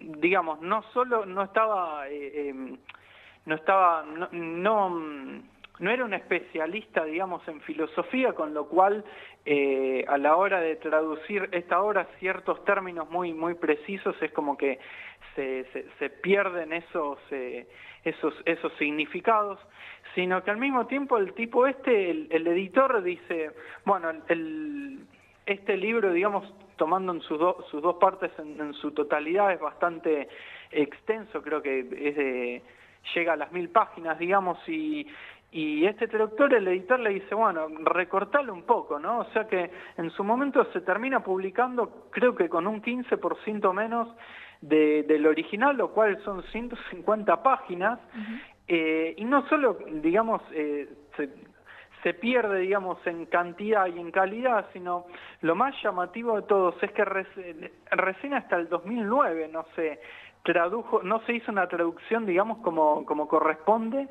digamos, 0.00 0.60
no 0.60 0.82
solo 0.94 1.26
no 1.26 1.42
estaba, 1.42 2.08
em, 2.08 2.78
no 3.46 3.54
estaba, 3.54 4.04
no, 4.32 4.90
no, 5.78 5.90
era 5.90 6.04
un 6.04 6.14
especialista, 6.14 7.04
digamos, 7.04 7.46
en 7.48 7.60
filosofía, 7.62 8.32
con 8.32 8.54
lo 8.54 8.66
cual 8.66 9.04
eh, 9.46 10.04
a 10.08 10.18
la 10.18 10.36
hora 10.36 10.60
de 10.60 10.76
traducir 10.76 11.48
esta 11.52 11.80
obra 11.82 12.06
ciertos 12.18 12.64
términos 12.64 13.08
muy, 13.10 13.32
muy 13.32 13.54
precisos 13.54 14.14
es 14.20 14.32
como 14.32 14.56
que 14.56 14.78
se, 15.34 15.64
se, 15.98 16.10
pierden 16.10 16.72
esos, 16.72 17.18
eh, 17.30 17.66
esos, 18.04 18.34
esos 18.44 18.72
significados, 18.74 19.58
sino 20.14 20.42
que 20.42 20.50
al 20.50 20.58
mismo 20.58 20.86
tiempo 20.86 21.16
el 21.18 21.32
tipo 21.34 21.66
este, 21.66 22.10
el, 22.10 22.46
editor 22.46 23.02
dice, 23.02 23.52
bueno, 23.84 24.10
el, 24.28 25.00
este 25.46 25.76
libro, 25.76 26.12
digamos, 26.12 26.52
tomando 26.76 27.12
en 27.12 27.20
sus, 27.22 27.38
sus 27.70 27.82
dos 27.82 27.96
partes 27.96 28.30
en, 28.38 28.72
su 28.74 28.92
totalidad, 28.92 29.52
es 29.52 29.60
bastante 29.60 30.28
extenso, 30.70 31.42
creo 31.42 31.62
que 31.62 31.80
es 31.80 32.16
de, 32.16 32.62
llega 33.14 33.32
a 33.32 33.36
las 33.36 33.52
mil 33.52 33.68
páginas, 33.70 34.18
digamos, 34.18 34.58
y, 34.68 35.06
y 35.52 35.84
este 35.86 36.06
traductor, 36.06 36.52
el 36.54 36.68
editor, 36.68 37.00
le 37.00 37.10
dice, 37.10 37.34
bueno, 37.34 37.66
recortale 37.84 38.52
un 38.52 38.62
poco, 38.62 38.98
¿no? 38.98 39.20
O 39.20 39.24
sea 39.32 39.46
que 39.46 39.70
en 39.96 40.10
su 40.10 40.22
momento 40.22 40.64
se 40.72 40.80
termina 40.80 41.20
publicando, 41.24 42.06
creo 42.10 42.34
que 42.34 42.48
con 42.48 42.66
un 42.66 42.80
15% 42.80 43.72
menos 43.72 44.08
de, 44.60 45.02
del 45.04 45.26
original, 45.26 45.76
lo 45.76 45.90
cual 45.90 46.22
son 46.24 46.42
150 46.44 47.42
páginas, 47.42 47.98
eh, 48.68 49.14
y 49.16 49.24
no 49.24 49.48
solo, 49.48 49.78
digamos, 50.02 50.40
eh, 50.52 50.88
se, 51.16 51.30
se 52.02 52.14
pierde, 52.14 52.60
digamos, 52.60 53.04
en 53.06 53.26
cantidad 53.26 53.86
y 53.86 53.98
en 53.98 54.10
calidad, 54.10 54.66
sino 54.72 55.06
lo 55.40 55.54
más 55.54 55.74
llamativo 55.82 56.36
de 56.36 56.42
todos 56.42 56.80
es 56.82 56.92
que 56.92 57.04
recién 57.04 58.34
hasta 58.34 58.56
el 58.56 58.68
2009 58.68 59.48
no 59.52 59.66
se 59.74 60.00
tradujo, 60.42 61.02
no 61.02 61.20
se 61.26 61.34
hizo 61.34 61.52
una 61.52 61.68
traducción, 61.68 62.26
digamos, 62.26 62.58
como, 62.58 63.04
como 63.04 63.28
corresponde 63.28 64.08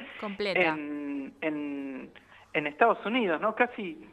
En, 0.61 1.33
en, 1.41 2.11
en 2.53 2.67
Estados 2.67 3.03
Unidos, 3.05 3.41
¿no? 3.41 3.55
Casi, 3.55 4.07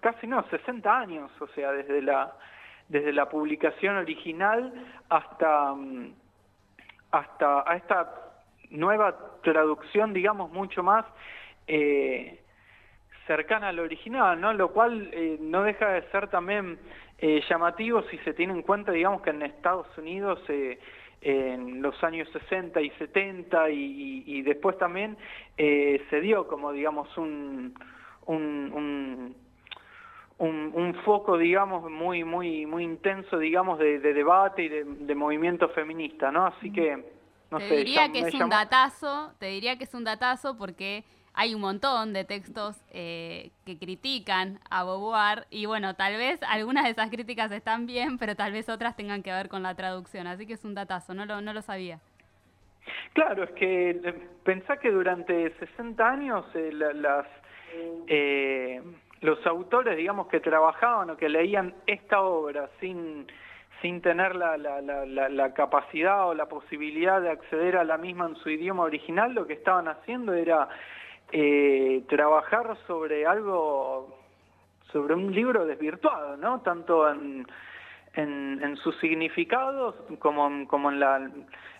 casi 0.00 0.26
no, 0.26 0.44
60 0.48 0.98
años, 0.98 1.30
o 1.40 1.46
sea, 1.48 1.72
desde 1.72 2.02
la, 2.02 2.34
desde 2.88 3.12
la 3.12 3.28
publicación 3.28 3.96
original 3.96 4.72
hasta, 5.08 5.74
hasta 7.10 7.70
a 7.70 7.76
esta 7.76 8.12
nueva 8.70 9.16
traducción, 9.42 10.12
digamos, 10.12 10.50
mucho 10.52 10.82
más... 10.82 11.04
Eh, 11.66 12.40
cercana 13.26 13.68
al 13.68 13.78
original, 13.78 14.40
¿no? 14.40 14.52
Lo 14.52 14.70
cual 14.72 15.10
eh, 15.12 15.36
no 15.40 15.62
deja 15.62 15.88
de 15.88 16.02
ser 16.10 16.28
también 16.28 16.78
eh, 17.18 17.42
llamativo 17.48 18.02
si 18.04 18.18
se 18.18 18.32
tiene 18.34 18.52
en 18.52 18.62
cuenta, 18.62 18.92
digamos, 18.92 19.22
que 19.22 19.30
en 19.30 19.42
Estados 19.42 19.86
Unidos 19.98 20.38
eh, 20.48 20.78
en 21.20 21.82
los 21.82 22.02
años 22.04 22.28
60 22.32 22.80
y 22.80 22.90
70 22.90 23.70
y, 23.70 24.42
después 24.42 24.78
también 24.78 25.16
se 25.56 26.20
dio 26.20 26.46
como, 26.46 26.72
digamos, 26.72 27.08
un, 27.16 27.74
un, 28.26 29.34
un, 30.38 30.94
foco, 31.04 31.38
digamos, 31.38 31.90
muy, 31.90 32.24
muy, 32.24 32.66
muy 32.66 32.84
intenso, 32.84 33.38
digamos, 33.38 33.78
de, 33.78 33.98
debate 33.98 34.64
y 34.64 34.68
de, 34.68 35.14
movimiento 35.14 35.68
feminista, 35.70 36.30
¿no? 36.30 36.46
Así 36.46 36.70
que, 36.70 37.04
no 37.50 37.58
te 37.58 37.68
sé. 37.68 37.76
Diría 37.76 38.12
que 38.12 38.20
es 38.20 38.34
un 38.34 38.48
datazo, 38.48 39.32
te 39.38 39.46
diría 39.46 39.76
que 39.78 39.84
es 39.84 39.94
un 39.94 40.04
datazo 40.04 40.56
porque 40.56 41.04
hay 41.36 41.54
un 41.54 41.60
montón 41.60 42.14
de 42.14 42.24
textos 42.24 42.82
eh, 42.90 43.50
que 43.66 43.78
critican 43.78 44.58
a 44.70 44.84
Beauvoir 44.84 45.46
y 45.50 45.66
bueno, 45.66 45.94
tal 45.94 46.16
vez 46.16 46.40
algunas 46.48 46.84
de 46.84 46.90
esas 46.90 47.10
críticas 47.10 47.52
están 47.52 47.86
bien, 47.86 48.16
pero 48.18 48.34
tal 48.34 48.52
vez 48.52 48.70
otras 48.70 48.96
tengan 48.96 49.22
que 49.22 49.30
ver 49.30 49.48
con 49.50 49.62
la 49.62 49.74
traducción, 49.74 50.26
así 50.26 50.46
que 50.46 50.54
es 50.54 50.64
un 50.64 50.74
datazo, 50.74 51.12
no 51.12 51.26
lo, 51.26 51.42
no 51.42 51.52
lo 51.52 51.60
sabía. 51.60 52.00
Claro, 53.12 53.44
es 53.44 53.50
que 53.50 53.90
eh, 53.90 54.14
pensá 54.44 54.78
que 54.78 54.90
durante 54.90 55.50
60 55.58 56.08
años 56.08 56.46
eh, 58.06 58.82
los 59.20 59.46
autores, 59.46 59.96
digamos, 59.96 60.28
que 60.28 60.40
trabajaban 60.40 61.10
o 61.10 61.16
que 61.18 61.28
leían 61.28 61.74
esta 61.86 62.22
obra 62.22 62.70
sin 62.80 63.26
sin 63.82 64.00
tener 64.00 64.34
la, 64.34 64.56
la, 64.56 65.54
capacidad 65.54 66.26
o 66.26 66.34
la 66.34 66.46
posibilidad 66.46 67.20
de 67.20 67.28
acceder 67.28 67.76
a 67.76 67.84
la 67.84 67.98
misma 67.98 68.26
en 68.26 68.36
su 68.36 68.48
idioma 68.48 68.84
original, 68.84 69.34
lo 69.34 69.46
que 69.46 69.52
estaban 69.52 69.86
haciendo 69.86 70.32
era 70.32 70.66
eh, 71.32 72.04
trabajar 72.08 72.76
sobre 72.86 73.26
algo, 73.26 74.16
sobre 74.92 75.14
un 75.14 75.34
libro 75.34 75.66
desvirtuado, 75.66 76.36
¿no? 76.36 76.60
Tanto 76.60 77.10
en, 77.10 77.46
en, 78.14 78.76
sus 78.76 78.96
significados 78.98 79.94
como, 80.18 80.66
como 80.68 80.90
en 80.90 81.00
la 81.00 81.30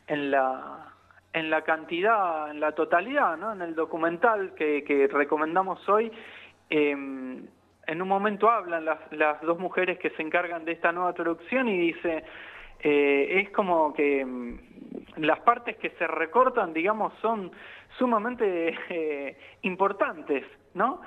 en 0.09 0.31
la 0.31 0.93
en 1.33 1.51
la 1.51 1.63
cantidad, 1.63 2.51
en 2.51 2.61
la 2.61 2.73
totalidad, 2.73 3.37
¿no? 3.37 3.53
En 3.53 3.61
el 3.61 3.75
documental 3.75 4.55
que, 4.55 4.83
que 4.85 5.07
recomendamos 5.07 5.87
hoy, 5.87 6.11
em, 6.71 7.47
en 7.87 8.03
un 8.03 8.09
momento 8.09 8.51
hablan 8.51 8.87
las, 8.87 8.99
las 9.13 9.41
dos 9.43 9.59
mujeres 9.59 9.99
que 9.99 10.11
se 10.11 10.23
encargan 10.23 10.65
de 10.65 10.73
esta 10.73 10.93
nueva 10.93 11.13
traducción 11.13 11.69
y 11.69 11.77
dice, 11.77 12.25
eh, 12.81 13.43
es 13.43 13.51
como 13.51 13.93
que 13.93 14.21
em, 14.21 14.59
las 15.17 15.41
partes 15.41 15.77
que 15.77 15.91
se 15.91 16.07
recortan, 16.07 16.73
digamos, 16.73 17.13
son 17.21 17.51
sumamente 17.99 18.75
eh, 18.89 19.37
importantes, 19.63 20.45
¿no? 20.75 21.01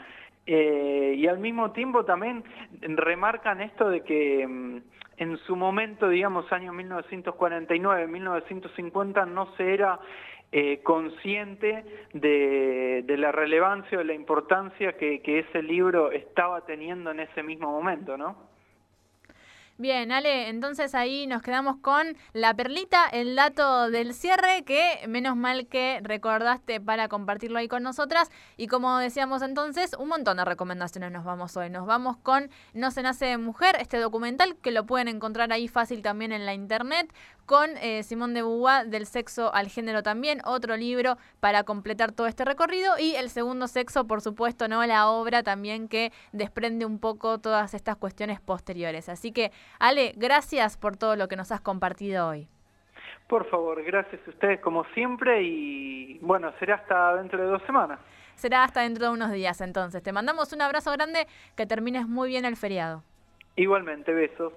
Eh, 0.45 1.13
y 1.15 1.27
al 1.27 1.37
mismo 1.37 1.71
tiempo 1.71 2.05
también 2.05 2.43
remarcan 2.81 3.61
esto 3.61 3.89
de 3.89 4.01
que 4.01 4.47
mm, 4.47 4.77
en 5.17 5.37
su 5.39 5.55
momento, 5.55 6.09
digamos, 6.09 6.51
año 6.51 6.73
1949, 6.73 8.07
1950, 8.07 9.25
no 9.25 9.53
se 9.57 9.73
era 9.73 9.99
eh, 10.51 10.81
consciente 10.81 11.83
de, 12.13 13.15
la 13.17 13.31
relevancia 13.31 13.97
o 13.97 13.99
de 13.99 14.05
la 14.05 14.13
importancia 14.13 14.93
que, 14.93 15.21
que 15.21 15.39
ese 15.39 15.61
libro 15.61 16.11
estaba 16.11 16.61
teniendo 16.61 17.11
en 17.11 17.19
ese 17.19 17.43
mismo 17.43 17.69
momento, 17.69 18.17
¿no? 18.17 18.49
Bien, 19.81 20.11
Ale, 20.11 20.49
entonces 20.49 20.93
ahí 20.93 21.25
nos 21.25 21.41
quedamos 21.41 21.77
con 21.77 22.17
la 22.33 22.53
perlita, 22.53 23.07
el 23.07 23.37
dato 23.37 23.89
del 23.89 24.13
cierre, 24.13 24.65
que 24.65 25.05
menos 25.07 25.37
mal 25.37 25.67
que 25.67 26.01
recordaste 26.03 26.81
para 26.81 27.07
compartirlo 27.07 27.59
ahí 27.59 27.69
con 27.69 27.81
nosotras. 27.81 28.29
Y 28.57 28.67
como 28.67 28.97
decíamos 28.97 29.41
entonces, 29.41 29.95
un 29.97 30.09
montón 30.09 30.35
de 30.35 30.43
recomendaciones 30.43 31.13
nos 31.13 31.23
vamos 31.23 31.55
hoy. 31.55 31.69
Nos 31.69 31.85
vamos 31.85 32.17
con 32.17 32.49
No 32.73 32.91
se 32.91 33.03
nace 33.03 33.37
mujer, 33.37 33.77
este 33.79 33.99
documental 33.99 34.57
que 34.57 34.71
lo 34.71 34.85
pueden 34.85 35.07
encontrar 35.07 35.53
ahí 35.53 35.69
fácil 35.69 36.01
también 36.01 36.33
en 36.33 36.45
la 36.45 36.53
internet, 36.53 37.13
con 37.49 37.77
eh, 37.77 38.03
Simón 38.03 38.35
de 38.35 38.43
Beauvoir, 38.43 38.89
del 38.89 39.07
sexo 39.07 39.51
al 39.55 39.69
género 39.69 40.03
también, 40.03 40.39
otro 40.45 40.77
libro 40.77 41.17
para 41.39 41.63
completar 41.63 42.11
todo 42.11 42.27
este 42.27 42.45
recorrido. 42.45 42.93
Y 42.99 43.15
el 43.15 43.31
segundo 43.31 43.65
sexo, 43.65 44.05
por 44.05 44.21
supuesto, 44.21 44.67
¿no? 44.67 44.85
La 44.85 45.09
obra 45.09 45.41
también 45.41 45.87
que 45.87 46.11
desprende 46.31 46.85
un 46.85 46.99
poco 46.99 47.39
todas 47.39 47.73
estas 47.73 47.95
cuestiones 47.95 48.39
posteriores. 48.39 49.09
Así 49.09 49.31
que 49.31 49.51
Ale, 49.79 50.13
gracias 50.15 50.77
por 50.77 50.95
todo 50.95 51.15
lo 51.15 51.27
que 51.27 51.37
nos 51.37 51.51
has 51.51 51.59
compartido 51.59 52.27
hoy. 52.27 52.47
Por 53.27 53.49
favor, 53.49 53.83
gracias 53.83 54.21
a 54.27 54.29
ustedes 54.29 54.59
como 54.59 54.83
siempre 54.93 55.41
y 55.41 56.19
bueno, 56.21 56.53
será 56.59 56.75
hasta 56.75 57.15
dentro 57.15 57.41
de 57.41 57.45
dos 57.45 57.63
semanas. 57.63 57.99
Será 58.35 58.63
hasta 58.63 58.81
dentro 58.81 59.07
de 59.07 59.11
unos 59.13 59.31
días 59.31 59.59
entonces. 59.61 60.03
Te 60.03 60.11
mandamos 60.11 60.53
un 60.53 60.61
abrazo 60.61 60.91
grande, 60.91 61.25
que 61.55 61.65
termines 61.65 62.07
muy 62.07 62.29
bien 62.29 62.45
el 62.45 62.57
feriado. 62.57 63.01
Igualmente, 63.55 64.13
besos. 64.13 64.53